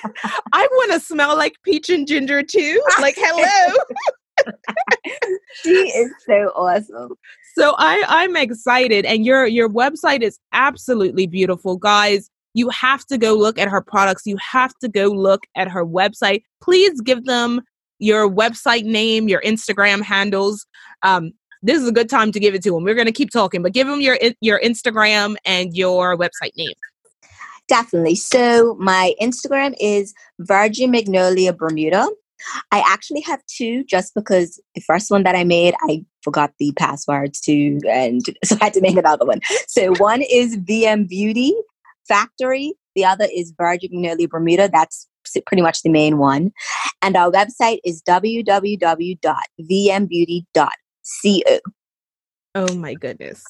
I 0.52 0.68
want 0.72 0.92
to 0.94 1.00
smell 1.00 1.38
like 1.38 1.54
peach 1.64 1.90
and 1.90 2.08
ginger 2.08 2.44
too. 2.44 2.82
Like, 3.00 3.16
hello. 3.18 3.78
she 5.64 5.70
is 5.70 6.12
so 6.28 6.52
awesome. 6.56 7.14
So 7.58 7.74
I 7.78 8.04
I'm 8.08 8.36
excited 8.36 9.06
and 9.06 9.26
your 9.26 9.48
your 9.48 9.70
website 9.70 10.22
is 10.22 10.38
absolutely 10.52 11.26
beautiful 11.26 11.78
guys. 11.78 12.30
You 12.54 12.70
have 12.70 13.06
to 13.06 13.18
go 13.18 13.34
look 13.34 13.58
at 13.58 13.70
her 13.70 13.82
products. 13.82 14.24
You 14.26 14.38
have 14.38 14.74
to 14.82 14.90
go 14.90 15.08
look 15.08 15.46
at 15.56 15.70
her 15.70 15.86
website. 15.86 16.44
Please 16.62 17.00
give 17.00 17.26
them 17.26 17.62
your 18.00 18.30
website 18.30 18.84
name, 18.84 19.30
your 19.30 19.42
Instagram 19.42 20.02
handles. 20.02 20.66
Um, 21.02 21.32
this 21.66 21.82
is 21.82 21.88
a 21.88 21.92
good 21.92 22.10
time 22.10 22.32
to 22.32 22.40
give 22.40 22.54
it 22.54 22.62
to 22.64 22.72
them. 22.72 22.84
We're 22.84 22.96
going 22.96 23.08
to 23.08 23.12
keep 23.12 23.32
talking, 23.32 23.64
but 23.64 23.74
give 23.74 23.88
them 23.88 24.00
your 24.00 24.18
your 24.40 24.62
Instagram 24.62 25.36
and 25.46 25.76
your 25.76 26.16
website 26.16 26.56
name. 26.56 26.76
Definitely. 27.68 28.16
So 28.16 28.76
my 28.80 29.14
Instagram 29.20 29.74
is 29.80 30.14
Virgin 30.40 30.92
Magnolia 30.92 31.52
Bermuda. 31.52 32.08
I 32.72 32.84
actually 32.86 33.22
have 33.22 33.42
two 33.48 33.84
just 33.86 34.14
because 34.14 34.62
the 34.76 34.82
first 34.82 35.10
one 35.10 35.24
that 35.24 35.36
I 35.36 35.44
made, 35.44 35.74
I 35.90 36.06
forgot 36.22 36.54
the 36.60 36.74
passwords 36.78 37.42
to, 37.42 37.80
and 37.90 38.22
so 38.46 38.56
I 38.62 38.66
had 38.66 38.76
to 38.76 38.82
make 38.82 38.98
another 38.98 39.26
one. 39.26 39.40
So 39.68 39.96
one 39.96 40.22
is 40.22 40.58
VM 40.58 41.10
Beauty 41.10 41.56
Factory, 42.08 42.76
the 42.94 43.06
other 43.06 43.26
is 43.34 43.52
Virgin 43.58 43.90
Magnolia 43.94 44.28
Bermuda. 44.28 44.70
That's 44.72 45.08
pretty 45.48 45.64
much 45.64 45.82
the 45.82 45.90
main 45.90 46.20
one. 46.20 46.52
And 47.02 47.18
our 47.18 47.32
website 47.32 47.80
is 47.84 48.04
www.vmbeauty.com 48.08 50.70
co. 51.24 51.60
Oh 52.56 52.76
my 52.76 52.94
goodness. 52.94 53.44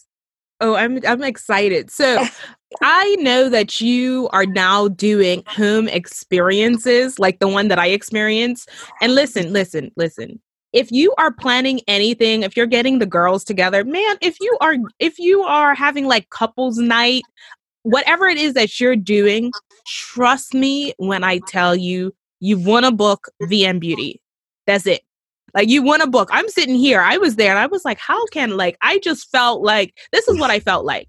Oh, 0.61 0.75
I'm 0.75 0.99
I'm 1.05 1.23
excited. 1.23 1.91
So 1.91 2.23
I 2.81 3.15
know 3.19 3.49
that 3.49 3.81
you 3.81 4.29
are 4.31 4.45
now 4.45 4.87
doing 4.87 5.43
home 5.47 5.87
experiences 5.87 7.19
like 7.19 7.39
the 7.39 7.47
one 7.47 7.67
that 7.67 7.79
I 7.79 7.87
experienced. 7.87 8.69
And 9.01 9.13
listen, 9.15 9.53
listen, 9.53 9.91
listen. 9.95 10.41
If 10.73 10.91
you 10.91 11.13
are 11.17 11.31
planning 11.31 11.81
anything, 11.87 12.43
if 12.43 12.57
you're 12.57 12.65
getting 12.65 12.99
the 12.99 13.05
girls 13.05 13.43
together, 13.43 13.85
man, 13.85 14.17
if 14.21 14.39
you 14.41 14.57
are 14.61 14.75
if 14.99 15.19
you 15.19 15.43
are 15.43 15.75
having 15.75 16.05
like 16.05 16.29
couples 16.29 16.77
night, 16.77 17.23
whatever 17.83 18.27
it 18.27 18.37
is 18.37 18.53
that 18.55 18.79
you're 18.79 18.95
doing, 18.95 19.51
trust 19.87 20.53
me 20.53 20.93
when 20.97 21.23
I 21.23 21.39
tell 21.39 21.75
you 21.75 22.13
you 22.39 22.59
want 22.59 22.85
to 22.85 22.91
book 22.91 23.29
VM 23.43 23.79
Beauty. 23.79 24.21
That's 24.67 24.87
it. 24.87 25.01
Like 25.55 25.69
you 25.69 25.81
want 25.81 26.03
a 26.03 26.07
book. 26.07 26.29
I'm 26.31 26.49
sitting 26.49 26.75
here. 26.75 26.99
I 26.99 27.17
was 27.17 27.37
there 27.37 27.49
and 27.49 27.59
I 27.59 27.65
was 27.65 27.85
like, 27.85 27.97
how 27.97 28.25
can 28.27 28.57
like 28.57 28.77
I 28.81 28.99
just 28.99 29.31
felt 29.31 29.63
like 29.63 29.97
this 30.11 30.27
is 30.27 30.37
what 30.37 30.51
I 30.51 30.59
felt 30.59 30.85
like. 30.85 31.07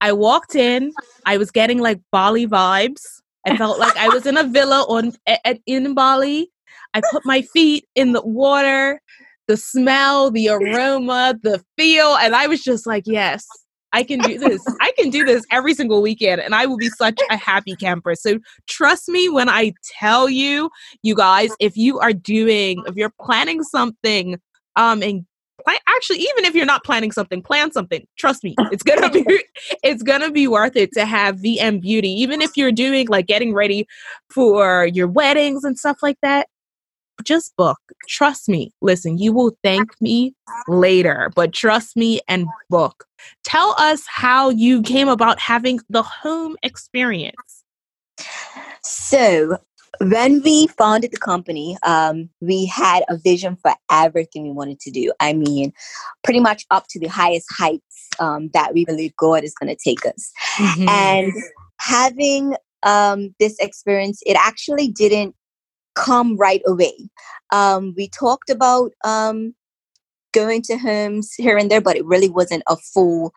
I 0.00 0.12
walked 0.12 0.56
in, 0.56 0.92
I 1.24 1.36
was 1.36 1.52
getting 1.52 1.78
like 1.78 2.00
Bali 2.10 2.46
vibes. 2.46 3.02
I 3.46 3.56
felt 3.56 3.78
like 3.78 3.96
I 3.96 4.08
was 4.08 4.26
in 4.26 4.36
a 4.36 4.44
villa 4.44 4.84
on 4.88 5.12
at, 5.26 5.60
in 5.64 5.94
Bali. 5.94 6.50
I 6.92 7.00
put 7.12 7.24
my 7.24 7.42
feet 7.42 7.86
in 7.94 8.12
the 8.12 8.22
water, 8.22 9.00
the 9.46 9.56
smell, 9.56 10.30
the 10.30 10.48
aroma, 10.48 11.38
the 11.42 11.62
feel, 11.76 12.16
and 12.16 12.34
I 12.34 12.48
was 12.48 12.62
just 12.62 12.86
like, 12.86 13.04
yes, 13.06 13.46
I 13.92 14.02
can 14.02 14.18
do 14.20 14.38
this. 14.38 14.62
I 14.80 14.92
can 14.98 15.10
do 15.10 15.24
this 15.24 15.44
every 15.50 15.74
single 15.74 16.02
weekend 16.02 16.40
and 16.40 16.54
I 16.54 16.66
will 16.66 16.76
be 16.76 16.90
such 16.90 17.18
a 17.30 17.36
happy 17.36 17.74
camper. 17.76 18.14
So 18.14 18.38
trust 18.68 19.08
me 19.08 19.28
when 19.28 19.48
I 19.48 19.72
tell 19.98 20.28
you, 20.28 20.70
you 21.02 21.14
guys, 21.14 21.50
if 21.60 21.76
you 21.76 21.98
are 21.98 22.12
doing, 22.12 22.82
if 22.86 22.96
you're 22.96 23.12
planning 23.20 23.62
something 23.62 24.38
um 24.76 25.02
and 25.02 25.24
plan, 25.64 25.78
actually 25.88 26.18
even 26.18 26.44
if 26.44 26.54
you're 26.54 26.66
not 26.66 26.84
planning 26.84 27.12
something, 27.12 27.42
plan 27.42 27.72
something. 27.72 28.06
Trust 28.16 28.44
me, 28.44 28.54
it's 28.70 28.82
to 28.82 29.10
be 29.10 29.24
it's 29.82 30.02
going 30.02 30.20
to 30.20 30.30
be 30.30 30.48
worth 30.48 30.76
it 30.76 30.92
to 30.92 31.04
have 31.04 31.36
VM 31.36 31.80
Beauty 31.80 32.08
even 32.08 32.42
if 32.42 32.56
you're 32.56 32.72
doing 32.72 33.06
like 33.08 33.26
getting 33.26 33.54
ready 33.54 33.86
for 34.30 34.86
your 34.86 35.08
weddings 35.08 35.64
and 35.64 35.78
stuff 35.78 35.98
like 36.02 36.18
that 36.22 36.48
just 37.24 37.56
book. 37.56 37.78
Trust 38.08 38.48
me. 38.48 38.72
Listen, 38.80 39.18
you 39.18 39.32
will 39.32 39.56
thank 39.62 40.00
me 40.00 40.34
later, 40.66 41.30
but 41.34 41.52
trust 41.52 41.96
me 41.96 42.20
and 42.28 42.46
book. 42.70 43.04
Tell 43.44 43.74
us 43.78 44.04
how 44.06 44.50
you 44.50 44.82
came 44.82 45.08
about 45.08 45.40
having 45.40 45.80
the 45.88 46.02
home 46.02 46.56
experience. 46.62 47.64
So, 48.82 49.58
when 50.00 50.42
we 50.42 50.68
founded 50.68 51.10
the 51.10 51.18
company, 51.18 51.76
um, 51.84 52.28
we 52.40 52.66
had 52.66 53.04
a 53.08 53.16
vision 53.16 53.56
for 53.60 53.72
everything 53.90 54.44
we 54.44 54.52
wanted 54.52 54.78
to 54.80 54.90
do. 54.90 55.12
I 55.18 55.32
mean, 55.32 55.72
pretty 56.22 56.40
much 56.40 56.64
up 56.70 56.86
to 56.90 57.00
the 57.00 57.08
highest 57.08 57.46
heights 57.50 58.08
um, 58.20 58.50
that 58.54 58.74
we 58.74 58.84
believe 58.84 59.16
God 59.16 59.44
is 59.44 59.54
going 59.54 59.74
to 59.74 59.82
take 59.82 60.06
us. 60.06 60.30
Mm-hmm. 60.56 60.88
And 60.88 61.32
having 61.80 62.54
um, 62.84 63.34
this 63.40 63.56
experience, 63.58 64.20
it 64.24 64.36
actually 64.38 64.88
didn't 64.88 65.34
come 65.98 66.36
right 66.36 66.62
away. 66.66 66.94
Um, 67.52 67.94
we 67.96 68.08
talked 68.08 68.50
about 68.50 68.92
um, 69.04 69.54
going 70.32 70.62
to 70.62 70.76
homes 70.76 71.34
here 71.34 71.56
and 71.56 71.70
there, 71.70 71.80
but 71.80 71.96
it 71.96 72.04
really 72.04 72.28
wasn't 72.28 72.62
a 72.68 72.76
full 72.76 73.32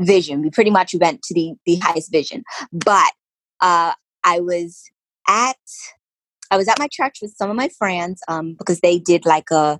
vision. 0.00 0.42
We 0.42 0.50
pretty 0.50 0.70
much 0.70 0.94
went 0.94 1.22
to 1.22 1.34
the 1.34 1.54
the 1.64 1.76
highest 1.76 2.12
vision. 2.12 2.44
But 2.72 3.12
uh, 3.60 3.92
I 4.24 4.40
was 4.40 4.84
at 5.28 5.56
I 6.50 6.56
was 6.56 6.68
at 6.68 6.78
my 6.78 6.88
church 6.90 7.18
with 7.22 7.34
some 7.36 7.50
of 7.50 7.56
my 7.56 7.68
friends 7.68 8.20
um, 8.28 8.54
because 8.54 8.80
they 8.80 8.98
did 8.98 9.26
like 9.26 9.50
a 9.50 9.78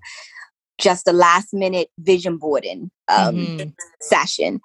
just 0.78 1.08
a 1.08 1.12
last 1.12 1.54
minute 1.54 1.88
vision 1.98 2.36
boarding 2.36 2.90
um, 3.08 3.36
mm-hmm. 3.36 3.68
session, 4.00 4.60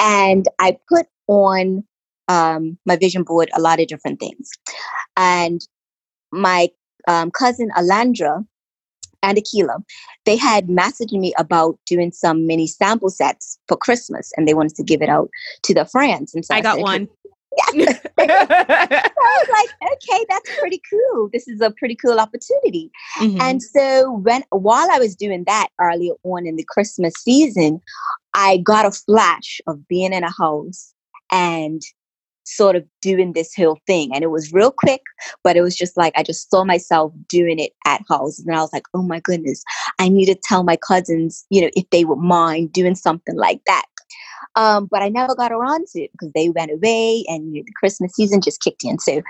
and 0.00 0.46
I 0.58 0.76
put 0.88 1.06
on 1.26 1.84
um, 2.28 2.78
my 2.86 2.96
vision 2.96 3.22
board 3.22 3.50
a 3.54 3.60
lot 3.60 3.80
of 3.80 3.86
different 3.86 4.20
things, 4.20 4.48
and 5.16 5.60
my 6.32 6.70
um, 7.08 7.30
cousin 7.30 7.70
Alandra 7.76 8.44
and 9.22 9.38
Akila, 9.38 9.82
they 10.26 10.36
had 10.36 10.68
messaged 10.68 11.18
me 11.18 11.32
about 11.38 11.78
doing 11.86 12.12
some 12.12 12.46
mini 12.46 12.66
sample 12.66 13.10
sets 13.10 13.58
for 13.68 13.76
Christmas, 13.76 14.32
and 14.36 14.46
they 14.46 14.54
wanted 14.54 14.76
to 14.76 14.82
give 14.82 15.02
it 15.02 15.08
out 15.08 15.30
to 15.62 15.74
the 15.74 15.86
friends. 15.86 16.34
And 16.34 16.44
so 16.44 16.54
I, 16.54 16.58
I 16.58 16.60
got 16.60 16.76
said, 16.76 16.82
one. 16.82 17.08
Yeah. 17.72 17.98
I 18.18 19.10
was 19.22 19.48
like, 19.48 19.92
okay, 19.92 20.26
that's 20.28 20.58
pretty 20.58 20.80
cool. 20.90 21.30
This 21.32 21.46
is 21.46 21.60
a 21.60 21.70
pretty 21.70 21.94
cool 21.94 22.18
opportunity. 22.18 22.90
Mm-hmm. 23.18 23.40
And 23.40 23.62
so 23.62 24.12
when 24.22 24.42
while 24.50 24.88
I 24.90 24.98
was 24.98 25.14
doing 25.14 25.44
that 25.46 25.68
earlier 25.80 26.14
on 26.24 26.46
in 26.46 26.56
the 26.56 26.66
Christmas 26.68 27.14
season, 27.16 27.80
I 28.34 28.58
got 28.58 28.86
a 28.86 28.90
flash 28.90 29.60
of 29.66 29.86
being 29.86 30.12
in 30.12 30.24
a 30.24 30.32
house 30.32 30.92
and 31.30 31.80
sort 32.44 32.76
of 32.76 32.84
doing 33.00 33.32
this 33.32 33.52
whole 33.54 33.78
thing. 33.86 34.10
And 34.14 34.22
it 34.22 34.30
was 34.30 34.52
real 34.52 34.70
quick, 34.70 35.02
but 35.42 35.56
it 35.56 35.62
was 35.62 35.76
just 35.76 35.96
like 35.96 36.12
I 36.16 36.22
just 36.22 36.50
saw 36.50 36.64
myself 36.64 37.12
doing 37.28 37.58
it 37.58 37.72
at 37.86 38.02
house. 38.08 38.38
And 38.38 38.54
I 38.54 38.60
was 38.60 38.72
like, 38.72 38.84
oh 38.94 39.02
my 39.02 39.20
goodness, 39.20 39.62
I 39.98 40.08
need 40.08 40.26
to 40.26 40.34
tell 40.34 40.62
my 40.62 40.76
cousins, 40.76 41.44
you 41.50 41.62
know, 41.62 41.70
if 41.74 41.88
they 41.90 42.04
would 42.04 42.18
mind 42.18 42.72
doing 42.72 42.94
something 42.94 43.36
like 43.36 43.60
that. 43.66 43.84
Um, 44.56 44.86
but 44.90 45.02
I 45.02 45.08
never 45.08 45.34
got 45.34 45.52
around 45.52 45.86
to 45.88 46.02
it 46.02 46.12
because 46.12 46.30
they 46.34 46.48
went 46.48 46.70
away 46.70 47.24
and 47.26 47.54
you 47.54 47.60
know, 47.60 47.64
the 47.66 47.72
Christmas 47.76 48.12
season 48.14 48.40
just 48.40 48.62
kicked 48.62 48.84
in. 48.84 48.98
So 48.98 49.22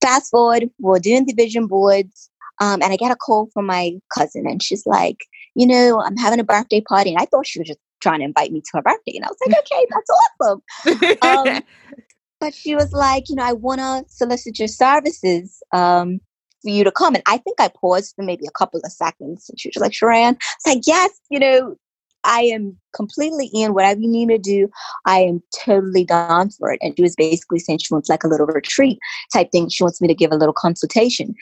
fast 0.00 0.30
forward, 0.30 0.70
we're 0.78 1.00
doing 1.00 1.26
the 1.26 1.34
vision 1.34 1.66
boards. 1.66 2.30
Um, 2.60 2.82
and 2.82 2.92
I 2.92 2.96
get 2.96 3.12
a 3.12 3.16
call 3.16 3.48
from 3.54 3.66
my 3.66 3.92
cousin, 4.12 4.44
and 4.48 4.60
she's 4.60 4.84
like, 4.84 5.18
you 5.54 5.64
know, 5.64 6.00
I'm 6.00 6.16
having 6.16 6.40
a 6.40 6.44
birthday 6.44 6.80
party. 6.80 7.10
And 7.10 7.20
I 7.20 7.24
thought 7.26 7.46
she 7.46 7.60
was 7.60 7.68
just 7.68 7.78
trying 8.00 8.18
to 8.18 8.24
invite 8.24 8.52
me 8.52 8.60
to 8.60 8.70
her 8.74 8.82
birthday. 8.82 9.12
And 9.14 9.24
I 9.24 9.28
was 9.28 9.38
like, 9.46 9.58
okay, 9.60 9.86
that's 9.90 11.20
awesome. 11.20 11.56
Um, 11.56 11.62
but 12.40 12.54
she 12.54 12.74
was 12.74 12.92
like, 12.92 13.28
you 13.28 13.36
know, 13.36 13.44
I 13.44 13.52
want 13.52 13.80
to 13.80 14.04
solicit 14.08 14.58
your 14.58 14.68
services 14.68 15.62
um, 15.72 16.20
for 16.62 16.70
you 16.70 16.84
to 16.84 16.92
come. 16.92 17.14
And 17.14 17.24
I 17.26 17.38
think 17.38 17.60
I 17.60 17.68
paused 17.68 18.14
for 18.14 18.24
maybe 18.24 18.46
a 18.46 18.58
couple 18.58 18.80
of 18.84 18.92
seconds. 18.92 19.48
And 19.48 19.60
she 19.60 19.70
was 19.74 19.80
like, 19.80 19.92
Sharan, 19.92 20.36
it's 20.36 20.66
like, 20.66 20.82
yes, 20.86 21.10
you 21.30 21.38
know, 21.38 21.76
I 22.24 22.40
am 22.42 22.76
completely 22.94 23.48
in 23.54 23.74
whatever 23.74 24.00
you 24.00 24.08
need 24.08 24.28
to 24.28 24.38
do. 24.38 24.68
I 25.06 25.20
am 25.20 25.42
totally 25.64 26.04
down 26.04 26.50
for 26.50 26.72
it. 26.72 26.78
And 26.82 26.94
she 26.96 27.02
was 27.02 27.14
basically 27.16 27.58
saying 27.58 27.78
she 27.78 27.94
wants 27.94 28.08
like 28.08 28.24
a 28.24 28.28
little 28.28 28.46
retreat 28.46 28.98
type 29.32 29.50
thing. 29.50 29.68
She 29.68 29.82
wants 29.82 30.00
me 30.00 30.08
to 30.08 30.14
give 30.14 30.32
a 30.32 30.36
little 30.36 30.52
consultation. 30.52 31.34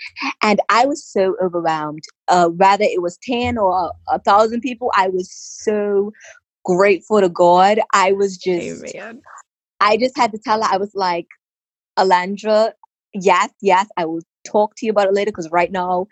And 0.43 0.61
I 0.69 0.87
was 0.87 1.05
so 1.05 1.35
overwhelmed. 1.43 2.05
Uh, 2.29 2.49
whether 2.49 2.85
it 2.85 3.03
was 3.03 3.19
10 3.23 3.59
or 3.59 3.91
a, 4.09 4.15
a 4.15 4.19
thousand 4.21 4.61
people, 4.61 4.93
I 4.97 5.09
was 5.09 5.31
so 5.33 6.13
grateful 6.65 7.21
to 7.21 7.29
God. 7.29 7.81
I 7.95 8.13
was 8.13 8.37
just, 8.37 8.85
Amen. 8.85 9.23
I 9.87 9.97
just 9.97 10.17
had 10.17 10.33
to 10.33 10.39
tell 10.39 10.61
her, 10.61 10.69
I 10.69 10.79
was 10.79 10.93
like, 10.95 11.29
Alandra, 11.97 12.73
yes, 13.15 13.51
yes, 13.63 13.87
I 13.97 14.05
will 14.05 14.21
talk 14.45 14.75
to 14.77 14.87
you 14.87 14.91
about 14.91 15.07
it 15.07 15.15
later 15.15 15.31
because 15.31 15.49
right 15.51 15.71
now, 15.71 16.09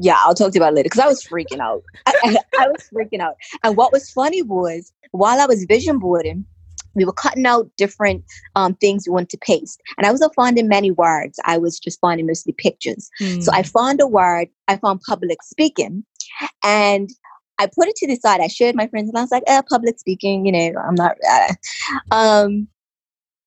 yeah, 0.00 0.16
I'll 0.18 0.34
talk 0.34 0.52
to 0.52 0.58
you 0.58 0.62
about 0.62 0.74
it 0.74 0.76
later 0.76 0.86
because 0.86 1.00
I 1.00 1.08
was 1.08 1.24
freaking 1.24 1.58
out. 1.58 1.82
I, 2.06 2.36
I, 2.60 2.68
was 2.68 2.88
freaking 2.94 3.20
out. 3.20 3.34
And 3.64 3.76
what 3.76 3.92
was 3.92 4.10
funny 4.10 4.42
was 4.42 4.92
while 5.10 5.40
I 5.40 5.46
was 5.46 5.64
vision 5.64 5.98
boarding, 5.98 6.46
we 6.94 7.04
were 7.04 7.12
cutting 7.12 7.46
out 7.46 7.68
different 7.76 8.24
um, 8.54 8.74
things 8.76 9.08
we 9.08 9.12
wanted 9.12 9.30
to 9.30 9.38
paste. 9.38 9.82
And 9.98 10.06
I 10.06 10.12
wasn't 10.12 10.34
finding 10.36 10.68
many 10.68 10.92
words. 10.92 11.40
I 11.44 11.58
was 11.58 11.80
just 11.80 11.98
finding 11.98 12.28
mostly 12.28 12.52
pictures. 12.52 13.10
Mm. 13.20 13.42
So 13.42 13.50
I 13.52 13.62
hmm. 13.62 13.68
found 13.68 14.00
a 14.00 14.06
word, 14.06 14.46
I 14.68 14.76
found 14.76 15.00
public 15.00 15.42
speaking. 15.42 16.04
And 16.62 17.10
I 17.58 17.66
put 17.66 17.88
it 17.88 17.96
to 17.96 18.06
the 18.06 18.16
side. 18.16 18.40
I 18.40 18.46
showed 18.46 18.76
my 18.76 18.86
friends 18.86 19.08
and 19.08 19.18
I 19.18 19.22
was 19.22 19.32
like, 19.32 19.42
eh, 19.48 19.62
public 19.68 19.98
speaking, 19.98 20.46
you 20.46 20.52
know, 20.52 20.80
I'm 20.80 20.94
not. 20.94 21.16
Uh. 21.28 21.54
Um, 22.10 22.68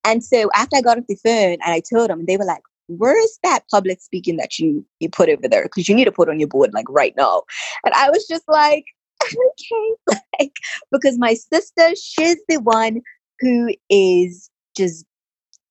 and 0.04 0.24
so 0.24 0.50
after 0.54 0.76
I 0.76 0.80
got 0.80 0.98
off 0.98 1.04
the 1.08 1.16
phone 1.16 1.52
and 1.52 1.62
I 1.64 1.80
told 1.80 2.10
them, 2.10 2.26
they 2.26 2.36
were 2.36 2.44
like, 2.44 2.62
where 2.88 3.18
is 3.22 3.38
that 3.42 3.64
public 3.70 4.00
speaking 4.00 4.36
that 4.38 4.58
you 4.58 4.84
you 5.00 5.08
put 5.08 5.28
over 5.28 5.48
there? 5.48 5.64
Because 5.64 5.88
you 5.88 5.94
need 5.94 6.06
to 6.06 6.12
put 6.12 6.28
on 6.28 6.38
your 6.38 6.48
board 6.48 6.72
like 6.72 6.86
right 6.88 7.14
now. 7.16 7.42
And 7.84 7.94
I 7.94 8.10
was 8.10 8.26
just 8.26 8.44
like, 8.48 8.84
okay, 9.24 10.20
like 10.40 10.52
because 10.90 11.18
my 11.18 11.34
sister, 11.34 11.94
she's 11.96 12.38
the 12.48 12.60
one 12.60 13.02
who 13.40 13.74
is 13.90 14.50
just 14.76 15.04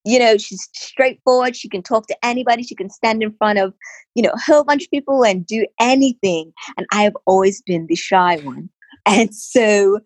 you 0.04 0.18
know 0.18 0.38
she's 0.38 0.70
straightforward 0.74 1.56
she 1.56 1.68
can 1.68 1.84
talk 1.84 2.08
to 2.08 2.16
anybody 2.24 2.64
she 2.64 2.76
can 2.76 2.90
stand 2.90 3.22
in 3.22 3.34
front 3.38 3.60
of 3.60 3.74
you 4.16 4.24
know 4.24 4.32
a 4.32 4.40
whole 4.40 4.64
bunch 4.64 4.84
of 4.84 4.90
people 4.90 5.24
and 5.24 5.46
do 5.46 5.66
anything 5.80 6.52
and 6.78 6.88
i 6.92 7.04
have 7.04 7.16
always 7.26 7.62
been 7.64 7.86
the 7.88 7.96
shy 7.96 8.38
one 8.38 8.70
and 9.06 9.34
so 9.36 10.00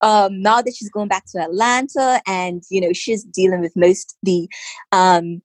um, 0.00 0.40
now 0.40 0.60
that 0.62 0.74
she's 0.74 0.90
going 0.90 1.08
back 1.08 1.24
to 1.32 1.42
Atlanta 1.42 2.20
and, 2.26 2.62
you 2.70 2.80
know, 2.80 2.92
she's 2.92 3.24
dealing 3.24 3.60
with 3.60 3.72
most 3.76 4.16
the 4.22 4.48
um, 4.92 5.40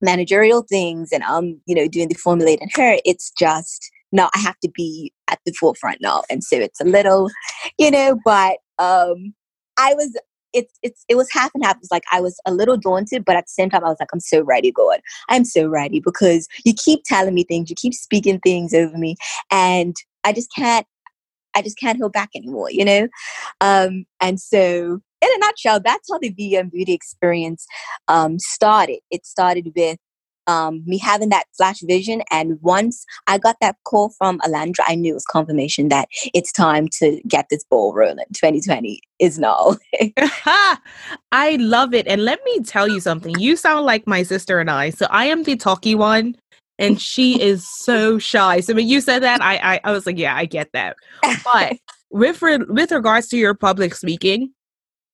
managerial 0.00 0.62
things 0.62 1.10
and, 1.12 1.24
I'm 1.24 1.60
you 1.66 1.74
know, 1.74 1.88
doing 1.88 2.08
the 2.08 2.14
formulating 2.14 2.68
her, 2.74 2.98
it's 3.04 3.32
just, 3.38 3.90
now 4.12 4.30
I 4.34 4.38
have 4.38 4.58
to 4.60 4.70
be 4.74 5.12
at 5.28 5.40
the 5.44 5.52
forefront 5.52 5.98
now. 6.00 6.22
And 6.30 6.44
so 6.44 6.56
it's 6.56 6.80
a 6.80 6.84
little, 6.84 7.30
you 7.78 7.90
know, 7.90 8.18
but 8.24 8.58
um, 8.78 9.34
I 9.76 9.94
was, 9.94 10.16
it's, 10.52 10.72
it's, 10.82 11.04
it 11.08 11.16
was 11.16 11.28
half 11.32 11.50
and 11.54 11.64
half. 11.64 11.74
It 11.74 11.82
was 11.82 11.90
like 11.90 12.04
I 12.12 12.20
was 12.20 12.38
a 12.46 12.54
little 12.54 12.76
daunted, 12.76 13.24
but 13.24 13.34
at 13.34 13.46
the 13.46 13.50
same 13.50 13.70
time, 13.70 13.84
I 13.84 13.88
was 13.88 13.96
like, 13.98 14.10
I'm 14.12 14.20
so 14.20 14.42
ready, 14.42 14.70
God. 14.70 15.00
I'm 15.28 15.44
so 15.44 15.66
ready 15.66 15.98
because 15.98 16.46
you 16.64 16.74
keep 16.74 17.02
telling 17.04 17.34
me 17.34 17.42
things, 17.42 17.70
you 17.70 17.76
keep 17.76 17.92
speaking 17.92 18.38
things 18.38 18.72
over 18.72 18.96
me, 18.96 19.16
and 19.50 19.96
I 20.22 20.32
just 20.32 20.54
can't 20.54 20.86
I 21.54 21.62
just 21.62 21.78
can't 21.78 21.98
hold 21.98 22.12
back 22.12 22.30
anymore, 22.34 22.70
you 22.70 22.84
know? 22.84 23.08
Um, 23.60 24.04
and 24.20 24.40
so, 24.40 25.00
in 25.20 25.28
a 25.34 25.38
nutshell, 25.38 25.80
that's 25.80 26.08
how 26.10 26.18
the 26.18 26.34
VM 26.34 26.70
beauty 26.70 26.92
experience 26.92 27.66
um, 28.08 28.38
started. 28.38 28.98
It 29.10 29.24
started 29.24 29.72
with 29.74 29.98
um, 30.46 30.82
me 30.86 30.98
having 30.98 31.30
that 31.30 31.44
flash 31.56 31.80
vision. 31.82 32.22
And 32.30 32.58
once 32.60 33.04
I 33.26 33.38
got 33.38 33.56
that 33.60 33.76
call 33.84 34.10
from 34.10 34.38
Alandra, 34.40 34.84
I 34.86 34.94
knew 34.94 35.12
it 35.12 35.14
was 35.14 35.24
confirmation 35.24 35.88
that 35.88 36.08
it's 36.32 36.52
time 36.52 36.88
to 37.00 37.20
get 37.26 37.46
this 37.50 37.64
ball 37.64 37.94
rolling. 37.94 38.26
2020 38.34 39.00
is 39.18 39.38
now. 39.38 39.76
I 41.32 41.56
love 41.60 41.94
it. 41.94 42.06
And 42.06 42.24
let 42.24 42.40
me 42.44 42.60
tell 42.60 42.88
you 42.88 43.00
something. 43.00 43.38
You 43.38 43.56
sound 43.56 43.86
like 43.86 44.06
my 44.06 44.22
sister 44.22 44.60
and 44.60 44.70
I. 44.70 44.90
So 44.90 45.06
I 45.10 45.26
am 45.26 45.44
the 45.44 45.56
talky 45.56 45.94
one 45.94 46.36
and 46.78 47.00
she 47.00 47.40
is 47.40 47.68
so 47.68 48.18
shy. 48.18 48.60
So 48.60 48.74
when 48.74 48.88
you 48.88 49.00
said 49.00 49.22
that, 49.22 49.40
I, 49.42 49.56
I, 49.74 49.80
I 49.84 49.92
was 49.92 50.06
like, 50.06 50.18
yeah, 50.18 50.36
I 50.36 50.44
get 50.44 50.70
that. 50.72 50.96
But 51.44 51.76
with 52.10 52.42
re- 52.42 52.58
with 52.68 52.92
regards 52.92 53.28
to 53.28 53.36
your 53.36 53.54
public 53.54 53.94
speaking, 53.94 54.52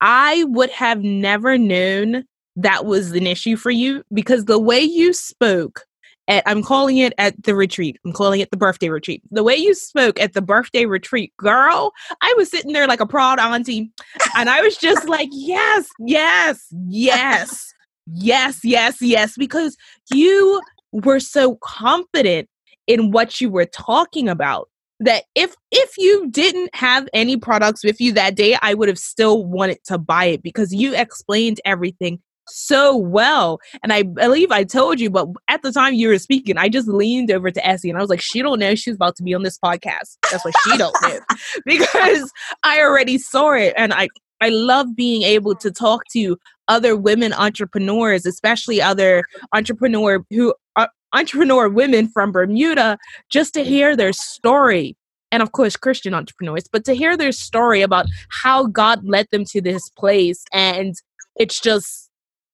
I 0.00 0.44
would 0.48 0.70
have 0.70 1.02
never 1.02 1.58
known 1.58 2.24
that 2.56 2.84
was 2.84 3.12
an 3.12 3.26
issue 3.26 3.56
for 3.56 3.70
you 3.70 4.02
because 4.12 4.44
the 4.44 4.58
way 4.58 4.80
you 4.80 5.12
spoke 5.12 5.84
at 6.28 6.42
I'm 6.46 6.62
calling 6.62 6.98
it 6.98 7.12
at 7.18 7.42
the 7.42 7.54
retreat. 7.54 7.98
I'm 8.04 8.12
calling 8.12 8.40
it 8.40 8.50
the 8.50 8.56
birthday 8.56 8.88
retreat. 8.88 9.22
The 9.30 9.42
way 9.42 9.56
you 9.56 9.74
spoke 9.74 10.20
at 10.20 10.32
the 10.32 10.42
birthday 10.42 10.86
retreat, 10.86 11.36
girl, 11.36 11.92
I 12.22 12.34
was 12.36 12.50
sitting 12.50 12.72
there 12.72 12.86
like 12.86 13.00
a 13.00 13.06
proud 13.06 13.38
auntie 13.38 13.90
and 14.36 14.48
I 14.48 14.60
was 14.60 14.76
just 14.76 15.08
like, 15.08 15.28
"Yes, 15.32 15.88
yes, 15.98 16.66
yes." 16.88 17.72
Yes, 18.12 18.60
yes, 18.64 19.00
yes 19.00 19.36
because 19.36 19.76
you 20.12 20.60
were 20.92 21.20
so 21.20 21.56
confident 21.56 22.48
in 22.86 23.10
what 23.10 23.40
you 23.40 23.50
were 23.50 23.66
talking 23.66 24.28
about 24.28 24.68
that 25.00 25.24
if 25.34 25.54
if 25.70 25.96
you 25.96 26.28
didn't 26.30 26.74
have 26.74 27.08
any 27.14 27.36
products 27.36 27.82
with 27.82 28.00
you 28.00 28.12
that 28.12 28.34
day 28.34 28.56
i 28.62 28.74
would 28.74 28.88
have 28.88 28.98
still 28.98 29.44
wanted 29.46 29.78
to 29.84 29.96
buy 29.96 30.26
it 30.26 30.42
because 30.42 30.74
you 30.74 30.94
explained 30.94 31.60
everything 31.64 32.20
so 32.52 32.96
well. 32.96 33.60
And 33.82 33.92
i 33.92 34.02
believe 34.02 34.50
i 34.50 34.64
told 34.64 35.00
you 35.00 35.08
but 35.10 35.28
at 35.48 35.62
the 35.62 35.72
time 35.72 35.94
you 35.94 36.08
were 36.08 36.18
speaking 36.18 36.58
i 36.58 36.68
just 36.68 36.88
leaned 36.88 37.30
over 37.30 37.50
to 37.50 37.66
essie 37.66 37.88
and 37.88 37.98
i 37.98 38.00
was 38.00 38.10
like 38.10 38.20
she 38.20 38.42
don't 38.42 38.58
know 38.58 38.74
she's 38.74 38.96
about 38.96 39.16
to 39.16 39.22
be 39.22 39.34
on 39.34 39.42
this 39.42 39.58
podcast. 39.58 40.16
That's 40.30 40.44
what 40.44 40.54
she 40.64 40.76
don't 40.76 40.96
know 41.02 41.20
because 41.64 42.30
i 42.62 42.80
already 42.80 43.18
saw 43.18 43.52
it 43.52 43.72
and 43.76 43.92
i 43.92 44.08
i 44.40 44.48
love 44.48 44.94
being 44.96 45.22
able 45.22 45.54
to 45.54 45.70
talk 45.70 46.02
to 46.12 46.36
other 46.68 46.96
women 46.96 47.32
entrepreneurs 47.32 48.26
especially 48.26 48.80
other 48.80 49.24
entrepreneur 49.52 50.24
who 50.30 50.54
uh, 50.76 50.86
entrepreneur 51.12 51.68
women 51.68 52.08
from 52.08 52.32
Bermuda 52.32 52.98
just 53.28 53.54
to 53.54 53.64
hear 53.64 53.96
their 53.96 54.12
story. 54.12 54.96
And 55.32 55.42
of 55.42 55.52
course, 55.52 55.76
Christian 55.76 56.14
entrepreneurs, 56.14 56.64
but 56.70 56.84
to 56.86 56.94
hear 56.94 57.16
their 57.16 57.32
story 57.32 57.82
about 57.82 58.06
how 58.30 58.66
God 58.66 59.04
led 59.04 59.26
them 59.30 59.44
to 59.46 59.60
this 59.60 59.88
place. 59.90 60.44
And 60.52 60.94
it's 61.36 61.60
just 61.60 62.09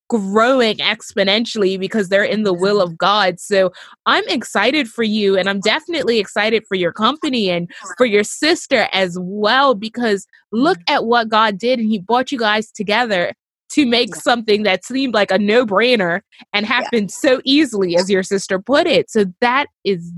growing 0.08 0.76
exponentially 0.76 1.78
because 1.78 2.08
they're 2.08 2.22
in 2.22 2.44
the 2.44 2.54
will 2.54 2.80
of 2.80 2.96
God. 2.96 3.40
So 3.40 3.72
I'm 4.06 4.26
excited 4.28 4.88
for 4.88 5.02
you. 5.02 5.36
And 5.36 5.48
I'm 5.48 5.60
definitely 5.60 6.18
excited 6.18 6.64
for 6.66 6.76
your 6.76 6.92
company 6.92 7.50
and 7.50 7.70
for 7.96 8.06
your 8.06 8.24
sister 8.24 8.88
as 8.92 9.18
well, 9.20 9.74
because 9.74 10.26
look 10.52 10.78
mm. 10.78 10.94
at 10.94 11.06
what 11.06 11.28
God 11.28 11.58
did. 11.58 11.78
And 11.78 11.88
He 11.88 11.98
brought 11.98 12.30
you 12.30 12.38
guys 12.38 12.70
together 12.70 13.32
to 13.70 13.84
make 13.84 14.14
something 14.14 14.62
that 14.62 14.84
seemed 14.84 15.12
like 15.12 15.32
a 15.32 15.38
no 15.38 15.66
brainer 15.66 16.20
and 16.52 16.64
happened 16.64 17.10
yeah. 17.10 17.30
so 17.30 17.40
easily, 17.44 17.96
as 17.96 18.08
your 18.08 18.22
sister 18.22 18.60
put 18.60 18.86
it. 18.86 19.10
So 19.10 19.24
that 19.40 19.66
is 19.82 20.12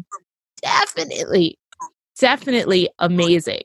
definitely, 0.60 1.58
definitely 2.20 2.90
amazing. 2.98 3.62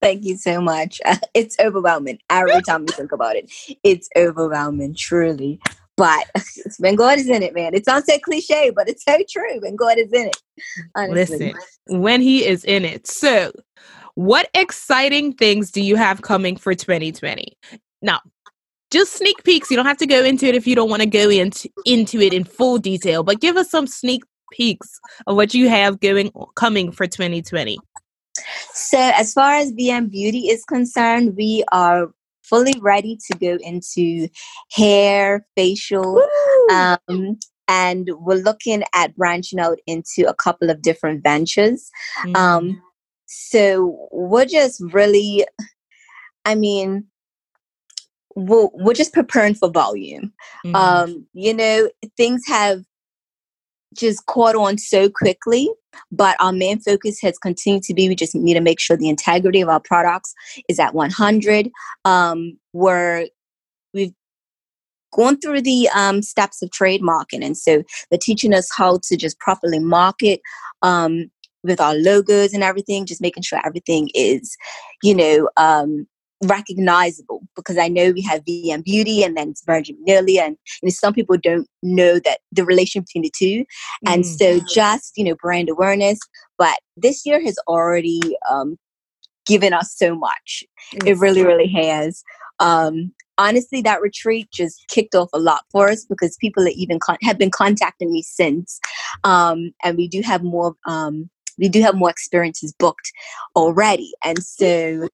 Thank 0.00 0.24
you 0.24 0.36
so 0.36 0.60
much. 0.60 1.00
Uh, 1.04 1.16
it's 1.34 1.56
overwhelming 1.58 2.18
every 2.30 2.62
time 2.62 2.82
we 2.82 2.92
think 2.92 3.12
about 3.12 3.36
it. 3.36 3.50
It's 3.82 4.08
overwhelming, 4.16 4.94
truly. 4.94 5.60
But 5.96 6.26
when 6.78 6.94
God 6.94 7.18
is 7.18 7.28
in 7.28 7.42
it, 7.42 7.54
man, 7.54 7.74
it 7.74 7.84
sounds 7.84 8.06
so 8.06 8.18
cliche, 8.18 8.70
but 8.70 8.88
it's 8.88 9.04
so 9.04 9.18
true. 9.28 9.60
When 9.60 9.76
God 9.76 9.98
is 9.98 10.12
in 10.12 10.28
it, 10.28 10.42
honestly. 10.94 11.38
listen, 11.38 11.54
when 11.86 12.20
He 12.20 12.46
is 12.46 12.64
in 12.64 12.84
it. 12.84 13.06
So, 13.06 13.52
what 14.14 14.48
exciting 14.54 15.32
things 15.32 15.70
do 15.70 15.80
you 15.82 15.96
have 15.96 16.22
coming 16.22 16.56
for 16.56 16.74
2020? 16.74 17.56
Now, 18.02 18.20
just 18.90 19.12
sneak 19.12 19.42
peeks. 19.44 19.70
You 19.70 19.76
don't 19.76 19.86
have 19.86 19.98
to 19.98 20.06
go 20.06 20.24
into 20.24 20.46
it 20.46 20.54
if 20.54 20.66
you 20.66 20.74
don't 20.74 20.88
want 20.88 21.02
to 21.02 21.08
go 21.08 21.28
into 21.28 21.68
into 21.84 22.20
it 22.20 22.32
in 22.32 22.44
full 22.44 22.78
detail, 22.78 23.22
but 23.22 23.40
give 23.40 23.56
us 23.56 23.70
some 23.70 23.86
sneak 23.86 24.22
peeks 24.52 25.00
of 25.26 25.36
what 25.36 25.54
you 25.54 25.68
have 25.68 26.00
going 26.00 26.30
coming 26.54 26.90
for 26.90 27.06
2020. 27.06 27.78
So, 28.74 28.98
as 28.98 29.32
far 29.32 29.54
as 29.54 29.72
VM 29.72 30.10
Beauty 30.10 30.48
is 30.48 30.64
concerned, 30.64 31.36
we 31.36 31.64
are 31.72 32.08
fully 32.42 32.74
ready 32.80 33.18
to 33.30 33.38
go 33.38 33.58
into 33.62 34.28
hair, 34.72 35.46
facial, 35.56 36.22
um, 36.72 37.38
and 37.68 38.08
we're 38.14 38.42
looking 38.42 38.82
at 38.94 39.14
branching 39.14 39.60
out 39.60 39.78
into 39.86 40.26
a 40.28 40.34
couple 40.34 40.70
of 40.70 40.82
different 40.82 41.22
ventures. 41.22 41.90
Mm-hmm. 42.24 42.36
Um, 42.36 42.82
so 43.26 44.08
we're 44.10 44.46
just 44.46 44.82
really, 44.92 45.46
I 46.46 46.54
mean, 46.54 47.04
we're, 48.34 48.68
we're 48.72 48.94
just 48.94 49.12
preparing 49.12 49.54
for 49.54 49.70
volume. 49.70 50.32
Mm-hmm. 50.64 50.74
Um, 50.74 51.26
you 51.34 51.52
know, 51.52 51.90
things 52.16 52.42
have 52.46 52.82
just 53.94 54.24
caught 54.26 54.54
on 54.54 54.78
so 54.78 55.10
quickly, 55.10 55.68
but 56.10 56.36
our 56.40 56.52
main 56.52 56.80
focus 56.80 57.20
has 57.22 57.38
continued 57.38 57.82
to 57.84 57.94
be 57.94 58.08
we 58.08 58.14
just 58.14 58.34
need 58.34 58.54
to 58.54 58.60
make 58.60 58.80
sure 58.80 58.96
the 58.96 59.08
integrity 59.08 59.60
of 59.60 59.68
our 59.68 59.80
products 59.80 60.34
is 60.68 60.78
at 60.78 60.94
100. 60.94 61.70
Um, 62.04 62.58
we're 62.72 63.28
we've 63.94 64.12
gone 65.12 65.38
through 65.40 65.62
the 65.62 65.88
um, 65.94 66.22
steps 66.22 66.62
of 66.62 66.70
trademarking, 66.70 67.44
and 67.44 67.56
so 67.56 67.82
they're 68.10 68.18
teaching 68.20 68.54
us 68.54 68.68
how 68.76 69.00
to 69.04 69.16
just 69.16 69.38
properly 69.40 69.78
market 69.78 70.40
um, 70.82 71.30
with 71.62 71.80
our 71.80 71.94
logos 71.94 72.52
and 72.52 72.62
everything, 72.62 73.06
just 73.06 73.20
making 73.20 73.42
sure 73.42 73.60
everything 73.64 74.10
is, 74.14 74.56
you 75.02 75.14
know, 75.14 75.48
um, 75.56 76.06
recognizable 76.44 77.42
because 77.56 77.78
I 77.78 77.88
know 77.88 78.12
we 78.12 78.22
have 78.22 78.44
VM 78.44 78.84
Beauty 78.84 79.22
and 79.22 79.36
then 79.36 79.50
it's 79.50 79.64
Virgin 79.64 79.96
Magnolia 79.98 80.44
and 80.44 80.56
some 80.92 81.12
people 81.12 81.36
don't 81.36 81.68
know 81.82 82.18
that 82.20 82.38
the 82.52 82.64
relation 82.64 83.02
between 83.02 83.22
the 83.22 83.32
2 83.36 83.44
mm-hmm. 83.44 84.12
And 84.12 84.26
so 84.26 84.60
just, 84.72 85.16
you 85.16 85.24
know, 85.24 85.34
brand 85.34 85.68
awareness. 85.68 86.18
But 86.56 86.78
this 86.96 87.26
year 87.26 87.42
has 87.42 87.58
already 87.66 88.20
um, 88.50 88.76
given 89.46 89.72
us 89.72 89.94
so 89.96 90.14
much. 90.14 90.64
It 91.04 91.18
really, 91.18 91.44
really 91.44 91.68
has. 91.68 92.22
Um, 92.60 93.12
honestly, 93.38 93.80
that 93.82 94.00
retreat 94.00 94.48
just 94.52 94.84
kicked 94.88 95.14
off 95.14 95.30
a 95.32 95.38
lot 95.38 95.64
for 95.70 95.88
us 95.88 96.04
because 96.04 96.36
people 96.36 96.64
have 96.64 96.72
even 96.74 96.98
con- 96.98 97.18
have 97.22 97.38
been 97.38 97.50
contacting 97.50 98.12
me 98.12 98.22
since. 98.22 98.78
Um, 99.24 99.72
and 99.82 99.96
we 99.96 100.08
do 100.08 100.20
have 100.22 100.42
more 100.42 100.74
um, 100.86 101.30
we 101.58 101.68
do 101.68 101.82
have 101.82 101.96
more 101.96 102.10
experiences 102.10 102.72
booked 102.78 103.10
already. 103.56 104.12
And 104.24 104.42
so 104.42 105.08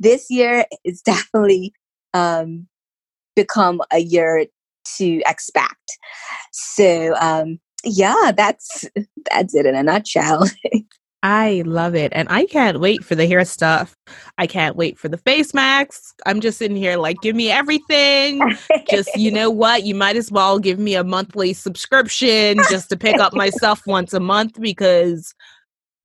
this 0.00 0.26
year 0.28 0.64
is 0.84 1.00
definitely 1.06 1.72
um, 2.12 2.66
become 3.36 3.80
a 3.92 3.98
year 3.98 4.46
to 4.96 5.22
expect. 5.26 5.98
So 6.52 7.14
um, 7.20 7.60
yeah, 7.84 8.32
that's 8.36 8.86
that's 9.30 9.54
it 9.54 9.66
in 9.66 9.76
a 9.76 9.82
nutshell. 9.84 10.48
I 11.22 11.62
love 11.66 11.94
it. 11.94 12.12
And 12.14 12.28
I 12.30 12.46
can't 12.46 12.80
wait 12.80 13.04
for 13.04 13.14
the 13.14 13.26
hair 13.26 13.44
stuff. 13.44 13.94
I 14.38 14.46
can't 14.46 14.74
wait 14.74 14.98
for 14.98 15.08
the 15.08 15.18
face 15.18 15.52
masks. 15.52 16.14
I'm 16.24 16.40
just 16.40 16.56
sitting 16.58 16.78
here 16.78 16.96
like, 16.96 17.20
give 17.20 17.36
me 17.36 17.50
everything. 17.50 18.40
just, 18.88 19.14
you 19.16 19.30
know 19.30 19.50
what? 19.50 19.84
You 19.84 19.94
might 19.94 20.16
as 20.16 20.32
well 20.32 20.58
give 20.58 20.78
me 20.78 20.94
a 20.94 21.04
monthly 21.04 21.52
subscription 21.52 22.56
just 22.70 22.88
to 22.88 22.96
pick 22.96 23.18
up 23.18 23.34
myself 23.34 23.82
once 23.86 24.14
a 24.14 24.20
month 24.20 24.58
because 24.60 25.34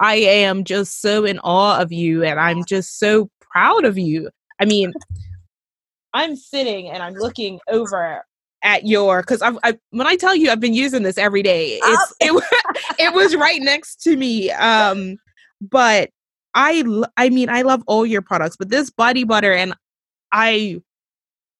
I 0.01 0.15
am 0.15 0.65
just 0.65 0.99
so 0.99 1.23
in 1.23 1.39
awe 1.39 1.79
of 1.79 1.93
you 1.93 2.23
and 2.23 2.37
I'm 2.37 2.65
just 2.65 2.99
so 2.99 3.29
proud 3.55 3.85
of 3.85 3.97
you. 3.97 4.29
I 4.59 4.65
mean, 4.65 4.93
I'm 6.13 6.35
sitting 6.35 6.89
and 6.89 7.01
I'm 7.01 7.13
looking 7.13 7.59
over 7.69 8.23
at 8.63 8.85
your 8.85 9.21
because 9.21 9.41
I've 9.41 9.57
I, 9.63 9.77
when 9.91 10.07
I 10.07 10.17
tell 10.17 10.35
you 10.35 10.49
I've 10.49 10.59
been 10.59 10.73
using 10.73 11.03
this 11.03 11.17
every 11.17 11.41
day. 11.43 11.79
It's 11.81 12.13
it, 12.19 12.43
it 12.99 13.13
was 13.13 13.35
right 13.35 13.61
next 13.61 14.01
to 14.03 14.17
me. 14.17 14.51
Um, 14.51 15.17
but 15.61 16.09
I 16.53 16.83
I 17.15 17.29
mean 17.29 17.49
I 17.49 17.61
love 17.61 17.83
all 17.87 18.05
your 18.05 18.21
products, 18.21 18.57
but 18.57 18.69
this 18.69 18.89
body 18.89 19.23
butter 19.23 19.53
and 19.53 19.73
I 20.31 20.81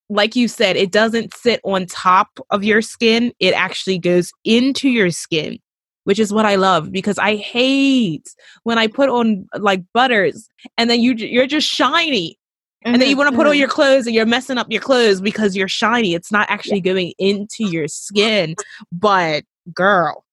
like 0.10 0.36
you 0.36 0.48
said, 0.48 0.76
it 0.76 0.92
doesn't 0.92 1.34
sit 1.34 1.60
on 1.64 1.86
top 1.88 2.40
of 2.52 2.64
your 2.64 2.82
skin. 2.82 3.32
It 3.40 3.54
actually 3.56 3.98
goes 3.98 4.32
into 4.44 4.90
your 4.90 5.10
skin 5.12 5.58
which 6.06 6.20
is 6.20 6.32
what 6.32 6.46
I 6.46 6.56
love 6.56 6.92
because 6.92 7.18
I 7.18 7.36
hate 7.36 8.34
when 8.64 8.78
I 8.78 8.88
put 8.88 9.10
on 9.10 9.48
like 9.58 9.84
butters 9.94 10.48
and 10.78 10.90
then 10.90 11.02
you 11.02 11.14
you're 11.14 11.48
just 11.48 11.68
shiny. 11.68 12.40
Mm-hmm, 12.86 12.94
and 12.94 13.02
then 13.02 13.10
you 13.10 13.18
want 13.18 13.30
to 13.30 13.36
put 13.36 13.44
mm-hmm. 13.44 13.50
on 13.52 13.58
your 13.58 13.68
clothes 13.68 14.06
and 14.06 14.16
you're 14.16 14.28
messing 14.28 14.58
up 14.58 14.68
your 14.70 14.82
clothes 14.82 15.20
because 15.20 15.56
you're 15.56 15.68
shiny. 15.68 16.14
It's 16.14 16.32
not 16.32 16.50
actually 16.50 16.78
yeah. 16.78 16.94
going 16.94 17.14
into 17.18 17.66
your 17.68 17.88
skin. 17.88 18.56
But 18.92 19.44
girl, 19.74 20.24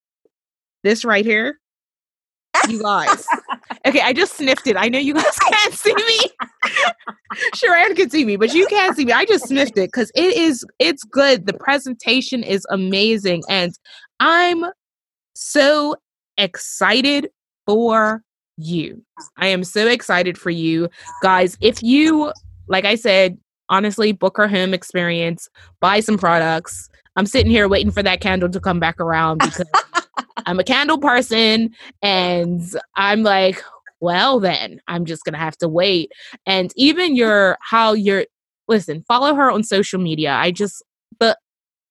this 0.82 1.04
right 1.04 1.24
here, 1.24 1.58
you 2.68 2.82
guys. 2.82 3.26
okay, 3.86 4.00
I 4.00 4.12
just 4.12 4.36
sniffed 4.36 4.66
it. 4.66 4.76
I 4.76 4.88
know 4.88 4.98
you 4.98 5.14
guys 5.14 5.36
can't 5.50 5.74
see 5.74 5.94
me. 5.94 6.20
Sharon 7.54 7.94
can 7.94 8.10
see 8.10 8.24
me, 8.26 8.36
but 8.36 8.52
you 8.52 8.66
can't 8.66 8.94
see 8.96 9.06
me. 9.06 9.12
I 9.12 9.24
just 9.24 9.48
sniffed 9.48 9.78
it 9.78 9.90
because 9.90 10.12
it 10.14 10.36
is 10.36 10.64
it's 10.78 11.04
good. 11.04 11.46
The 11.46 11.54
presentation 11.54 12.42
is 12.42 12.66
amazing. 12.70 13.42
And 13.48 13.72
I'm 14.20 14.66
so 15.34 15.96
excited 16.36 17.30
for 17.66 18.22
you. 18.56 19.02
I 19.36 19.48
am 19.48 19.64
so 19.64 19.86
excited 19.86 20.38
for 20.38 20.50
you. 20.50 20.88
Guys, 21.22 21.56
if 21.60 21.82
you, 21.82 22.32
like 22.68 22.84
I 22.84 22.94
said, 22.94 23.38
honestly, 23.68 24.12
book 24.12 24.36
her 24.36 24.48
home 24.48 24.74
experience, 24.74 25.48
buy 25.80 26.00
some 26.00 26.18
products. 26.18 26.88
I'm 27.16 27.26
sitting 27.26 27.50
here 27.50 27.68
waiting 27.68 27.90
for 27.90 28.02
that 28.02 28.20
candle 28.20 28.48
to 28.48 28.60
come 28.60 28.80
back 28.80 29.00
around 29.00 29.38
because 29.38 29.66
I'm 30.46 30.58
a 30.58 30.64
candle 30.64 30.98
person 30.98 31.70
and 32.02 32.62
I'm 32.96 33.22
like, 33.22 33.62
well, 34.00 34.40
then 34.40 34.80
I'm 34.88 35.04
just 35.04 35.24
going 35.24 35.34
to 35.34 35.38
have 35.38 35.56
to 35.58 35.68
wait. 35.68 36.10
And 36.46 36.72
even 36.76 37.14
your, 37.14 37.56
how 37.60 37.92
you're, 37.92 38.26
listen, 38.66 39.02
follow 39.02 39.34
her 39.34 39.50
on 39.50 39.62
social 39.62 40.00
media. 40.00 40.32
I 40.32 40.50
just, 40.50 40.82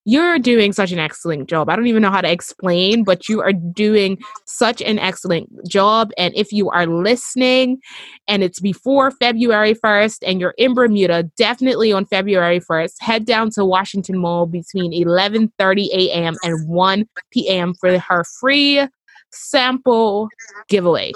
you're 0.06 0.40
doing 0.40 0.74
such 0.74 0.92
an 0.92 1.00
excellent 1.00 1.48
job. 1.48 1.70
I 1.70 1.76
don't 1.76 1.88
even 1.88 2.02
know 2.02 2.12
how 2.12 2.22
to 2.22 2.32
explain, 2.32 3.04
but 3.04 3.30
you 3.30 3.42
are 3.42 3.54
doing 3.54 4.18
such 4.46 4.82
an 4.82 4.98
excellent 4.98 5.50
job. 5.68 6.12
And 6.18 6.34
if 6.36 6.52
you 6.52 6.70
are 6.70 6.88
listening 6.88 7.80
and 8.28 8.44
it's 8.44 8.60
before 8.60 9.12
February 9.12 9.76
1st 9.76 10.20
and 10.26 10.40
you're 10.40 10.56
in 10.58 10.74
Bermuda, 10.74 11.24
definitely 11.38 11.92
on 11.92 12.06
February 12.06 12.60
1st, 12.60 12.94
head 13.00 13.26
down 13.26 13.52
to 13.52 13.64
Washington 13.64 14.18
Mall 14.18 14.48
between 14.48 14.92
11:30 14.92 15.88
a.m. 15.94 16.36
and 16.44 16.68
1 16.68 17.06
p.m. 17.32 17.74
for 17.80 18.00
her 18.00 18.24
free 18.40 18.88
sample 19.32 20.30
giveaway. 20.68 21.12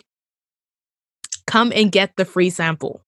Come 1.47 1.71
and 1.75 1.91
get 1.91 2.15
the 2.17 2.25
free 2.25 2.49
sample. 2.49 3.01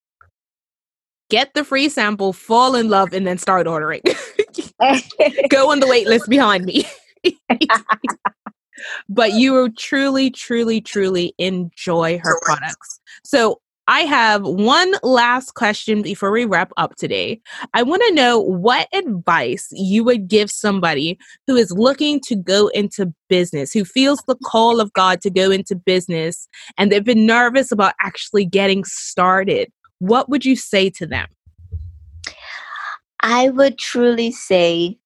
Get 1.29 1.53
the 1.53 1.65
free 1.65 1.89
sample, 1.89 2.31
fall 2.31 2.75
in 2.75 2.89
love, 2.89 3.13
and 3.13 3.27
then 3.27 3.37
start 3.37 3.67
ordering. 3.67 4.01
Go 5.49 5.71
on 5.71 5.79
the 5.79 5.87
wait 5.87 6.07
list 6.07 6.29
behind 6.29 6.65
me. 6.65 6.85
but 9.09 9.33
you 9.33 9.53
will 9.53 9.69
truly, 9.77 10.29
truly, 10.29 10.81
truly 10.81 11.33
enjoy 11.37 12.19
her 12.19 12.39
products. 12.43 12.99
So 13.23 13.61
I 13.89 14.01
have 14.01 14.43
one 14.43 14.95
last 15.01 15.53
question 15.53 16.01
before 16.01 16.29
we 16.29 16.43
wrap 16.43 16.73
up 16.75 16.95
today. 16.95 17.39
I 17.73 17.83
want 17.83 18.03
to 18.07 18.13
know 18.13 18.37
what 18.37 18.89
advice 18.93 19.69
you 19.71 20.03
would 20.03 20.27
give 20.27 20.51
somebody 20.51 21.17
who 21.47 21.55
is 21.55 21.71
looking 21.71 22.19
to 22.25 22.35
go 22.35 22.67
into 22.67 23.13
business, 23.29 23.71
who 23.71 23.85
feels 23.85 24.21
the 24.27 24.35
call 24.43 24.81
of 24.81 24.91
God 24.91 25.21
to 25.21 25.29
go 25.29 25.51
into 25.51 25.73
business, 25.73 26.49
and 26.77 26.91
they've 26.91 27.03
been 27.03 27.25
nervous 27.25 27.71
about 27.71 27.93
actually 28.01 28.43
getting 28.43 28.83
started. 28.83 29.71
What 29.99 30.27
would 30.27 30.43
you 30.43 30.57
say 30.57 30.89
to 30.91 31.07
them? 31.07 31.27
I 33.21 33.49
would 33.49 33.77
truly 33.77 34.31
say 34.31 34.97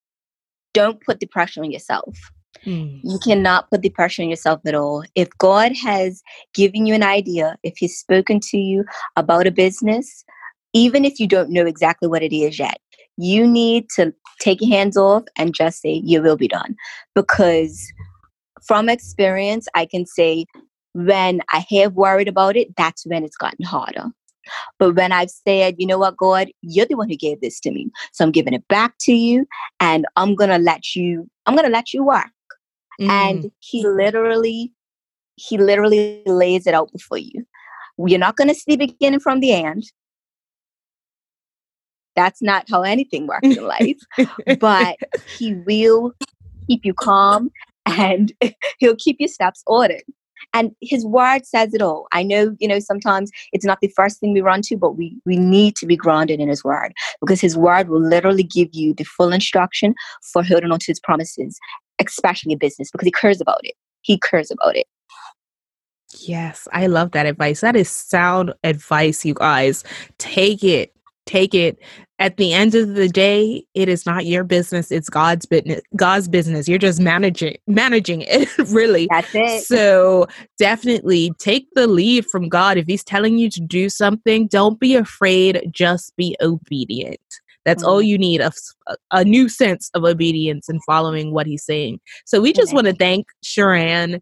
don't 0.73 1.01
put 1.01 1.19
the 1.19 1.27
pressure 1.27 1.61
on 1.63 1.71
yourself. 1.71 2.17
Mm. 2.65 3.01
You 3.03 3.19
cannot 3.23 3.69
put 3.69 3.81
the 3.81 3.89
pressure 3.89 4.21
on 4.21 4.29
yourself 4.29 4.61
at 4.65 4.75
all. 4.75 5.03
If 5.15 5.29
God 5.37 5.75
has 5.75 6.21
given 6.53 6.85
you 6.85 6.93
an 6.93 7.03
idea, 7.03 7.57
if 7.63 7.75
He's 7.77 7.97
spoken 7.97 8.39
to 8.51 8.57
you 8.57 8.85
about 9.15 9.47
a 9.47 9.51
business, 9.51 10.23
even 10.73 11.03
if 11.03 11.19
you 11.19 11.27
don't 11.27 11.49
know 11.49 11.65
exactly 11.65 12.07
what 12.07 12.23
it 12.23 12.35
is 12.35 12.59
yet, 12.59 12.77
you 13.17 13.47
need 13.47 13.89
to 13.95 14.13
take 14.39 14.61
your 14.61 14.69
hands 14.69 14.95
off 14.97 15.23
and 15.37 15.53
just 15.53 15.81
say, 15.81 16.01
You 16.03 16.21
will 16.21 16.37
be 16.37 16.47
done. 16.47 16.75
Because 17.15 17.81
from 18.65 18.89
experience, 18.89 19.67
I 19.75 19.85
can 19.85 20.05
say 20.05 20.45
when 20.93 21.41
I 21.51 21.65
have 21.71 21.93
worried 21.93 22.27
about 22.27 22.55
it, 22.55 22.75
that's 22.75 23.05
when 23.05 23.23
it's 23.23 23.37
gotten 23.37 23.65
harder. 23.65 24.05
But 24.79 24.95
when 24.95 25.11
I've 25.11 25.29
said, 25.29 25.75
you 25.77 25.87
know 25.87 25.97
what, 25.97 26.17
God, 26.17 26.49
you're 26.61 26.85
the 26.85 26.95
one 26.95 27.09
who 27.09 27.15
gave 27.15 27.41
this 27.41 27.59
to 27.61 27.71
me. 27.71 27.89
So 28.13 28.25
I'm 28.25 28.31
giving 28.31 28.53
it 28.53 28.67
back 28.67 28.95
to 29.01 29.13
you 29.13 29.45
and 29.79 30.05
I'm 30.15 30.35
gonna 30.35 30.59
let 30.59 30.95
you, 30.95 31.29
I'm 31.45 31.55
gonna 31.55 31.69
let 31.69 31.93
you 31.93 32.03
work. 32.03 32.25
Mm. 32.99 33.09
And 33.09 33.51
he 33.59 33.85
literally, 33.85 34.73
he 35.35 35.57
literally 35.57 36.23
lays 36.25 36.67
it 36.67 36.73
out 36.73 36.91
before 36.91 37.17
you. 37.17 37.45
You're 37.97 38.19
not 38.19 38.37
gonna 38.37 38.55
see 38.55 38.75
the 38.75 38.87
beginning 38.87 39.19
from 39.19 39.39
the 39.39 39.53
end. 39.53 39.83
That's 42.15 42.41
not 42.41 42.65
how 42.69 42.81
anything 42.81 43.27
works 43.27 43.55
in 43.55 43.65
life. 43.65 43.97
but 44.59 44.97
he 45.37 45.55
will 45.55 46.13
keep 46.69 46.85
you 46.85 46.93
calm 46.93 47.51
and 47.85 48.33
he'll 48.79 48.95
keep 48.95 49.17
your 49.19 49.29
steps 49.29 49.63
ordered. 49.67 50.03
And 50.53 50.75
his 50.81 51.05
word 51.05 51.45
says 51.45 51.73
it 51.73 51.81
all. 51.81 52.07
I 52.11 52.23
know, 52.23 52.55
you 52.59 52.67
know, 52.67 52.79
sometimes 52.79 53.31
it's 53.53 53.65
not 53.65 53.79
the 53.81 53.91
first 53.95 54.19
thing 54.19 54.33
we 54.33 54.41
run 54.41 54.61
to, 54.63 54.77
but 54.77 54.97
we, 54.97 55.17
we 55.25 55.37
need 55.37 55.75
to 55.77 55.85
be 55.85 55.95
grounded 55.95 56.39
in 56.39 56.49
his 56.49 56.63
word 56.63 56.93
because 57.19 57.39
his 57.39 57.57
word 57.57 57.87
will 57.89 58.01
literally 58.01 58.43
give 58.43 58.69
you 58.73 58.93
the 58.93 59.03
full 59.03 59.31
instruction 59.31 59.95
for 60.33 60.43
holding 60.43 60.71
on 60.71 60.79
to 60.79 60.87
his 60.87 60.99
promises, 60.99 61.57
especially 61.99 62.53
in 62.53 62.57
business, 62.57 62.91
because 62.91 63.05
he 63.05 63.11
cares 63.11 63.39
about 63.39 63.61
it. 63.63 63.75
He 64.01 64.19
cares 64.19 64.51
about 64.51 64.75
it. 64.75 64.87
Yes, 66.19 66.67
I 66.73 66.87
love 66.87 67.11
that 67.11 67.25
advice. 67.25 67.61
That 67.61 67.75
is 67.75 67.89
sound 67.89 68.53
advice, 68.63 69.23
you 69.25 69.33
guys. 69.33 69.83
Take 70.17 70.63
it. 70.63 70.93
Take 71.31 71.53
it. 71.53 71.79
At 72.19 72.37
the 72.37 72.53
end 72.53 72.75
of 72.75 72.93
the 72.93 73.07
day, 73.07 73.63
it 73.73 73.87
is 73.89 74.05
not 74.05 74.25
your 74.25 74.43
business, 74.43 74.91
it's 74.91 75.09
God's 75.09 75.45
business. 75.45 75.81
God's 75.95 76.27
business. 76.27 76.67
You're 76.67 76.77
just 76.77 76.99
managing 76.99 77.55
managing 77.67 78.21
it, 78.27 78.49
really. 78.69 79.07
That's 79.09 79.29
it. 79.33 79.63
So, 79.63 80.27
definitely 80.59 81.31
take 81.39 81.67
the 81.73 81.87
lead 81.87 82.25
from 82.25 82.49
God. 82.49 82.77
If 82.77 82.85
he's 82.85 83.03
telling 83.03 83.37
you 83.37 83.49
to 83.51 83.61
do 83.61 83.89
something, 83.89 84.47
don't 84.47 84.79
be 84.79 84.95
afraid, 84.95 85.69
just 85.71 86.15
be 86.17 86.35
obedient. 86.41 87.19
That's 87.63 87.83
all 87.83 88.01
Mhm. 88.01 88.07
you 88.07 88.17
need 88.17 88.41
a, 88.41 88.51
a 89.11 89.23
new 89.23 89.47
sense 89.47 89.89
of 89.93 90.03
obedience 90.03 90.67
and 90.67 90.83
following 90.83 91.31
what 91.31 91.47
he's 91.47 91.63
saying. 91.63 91.99
So 92.25 92.41
we 92.41 92.53
just 92.53 92.73
want 92.73 92.87
to 92.87 92.93
thank 92.93 93.27
Sharan 93.43 94.19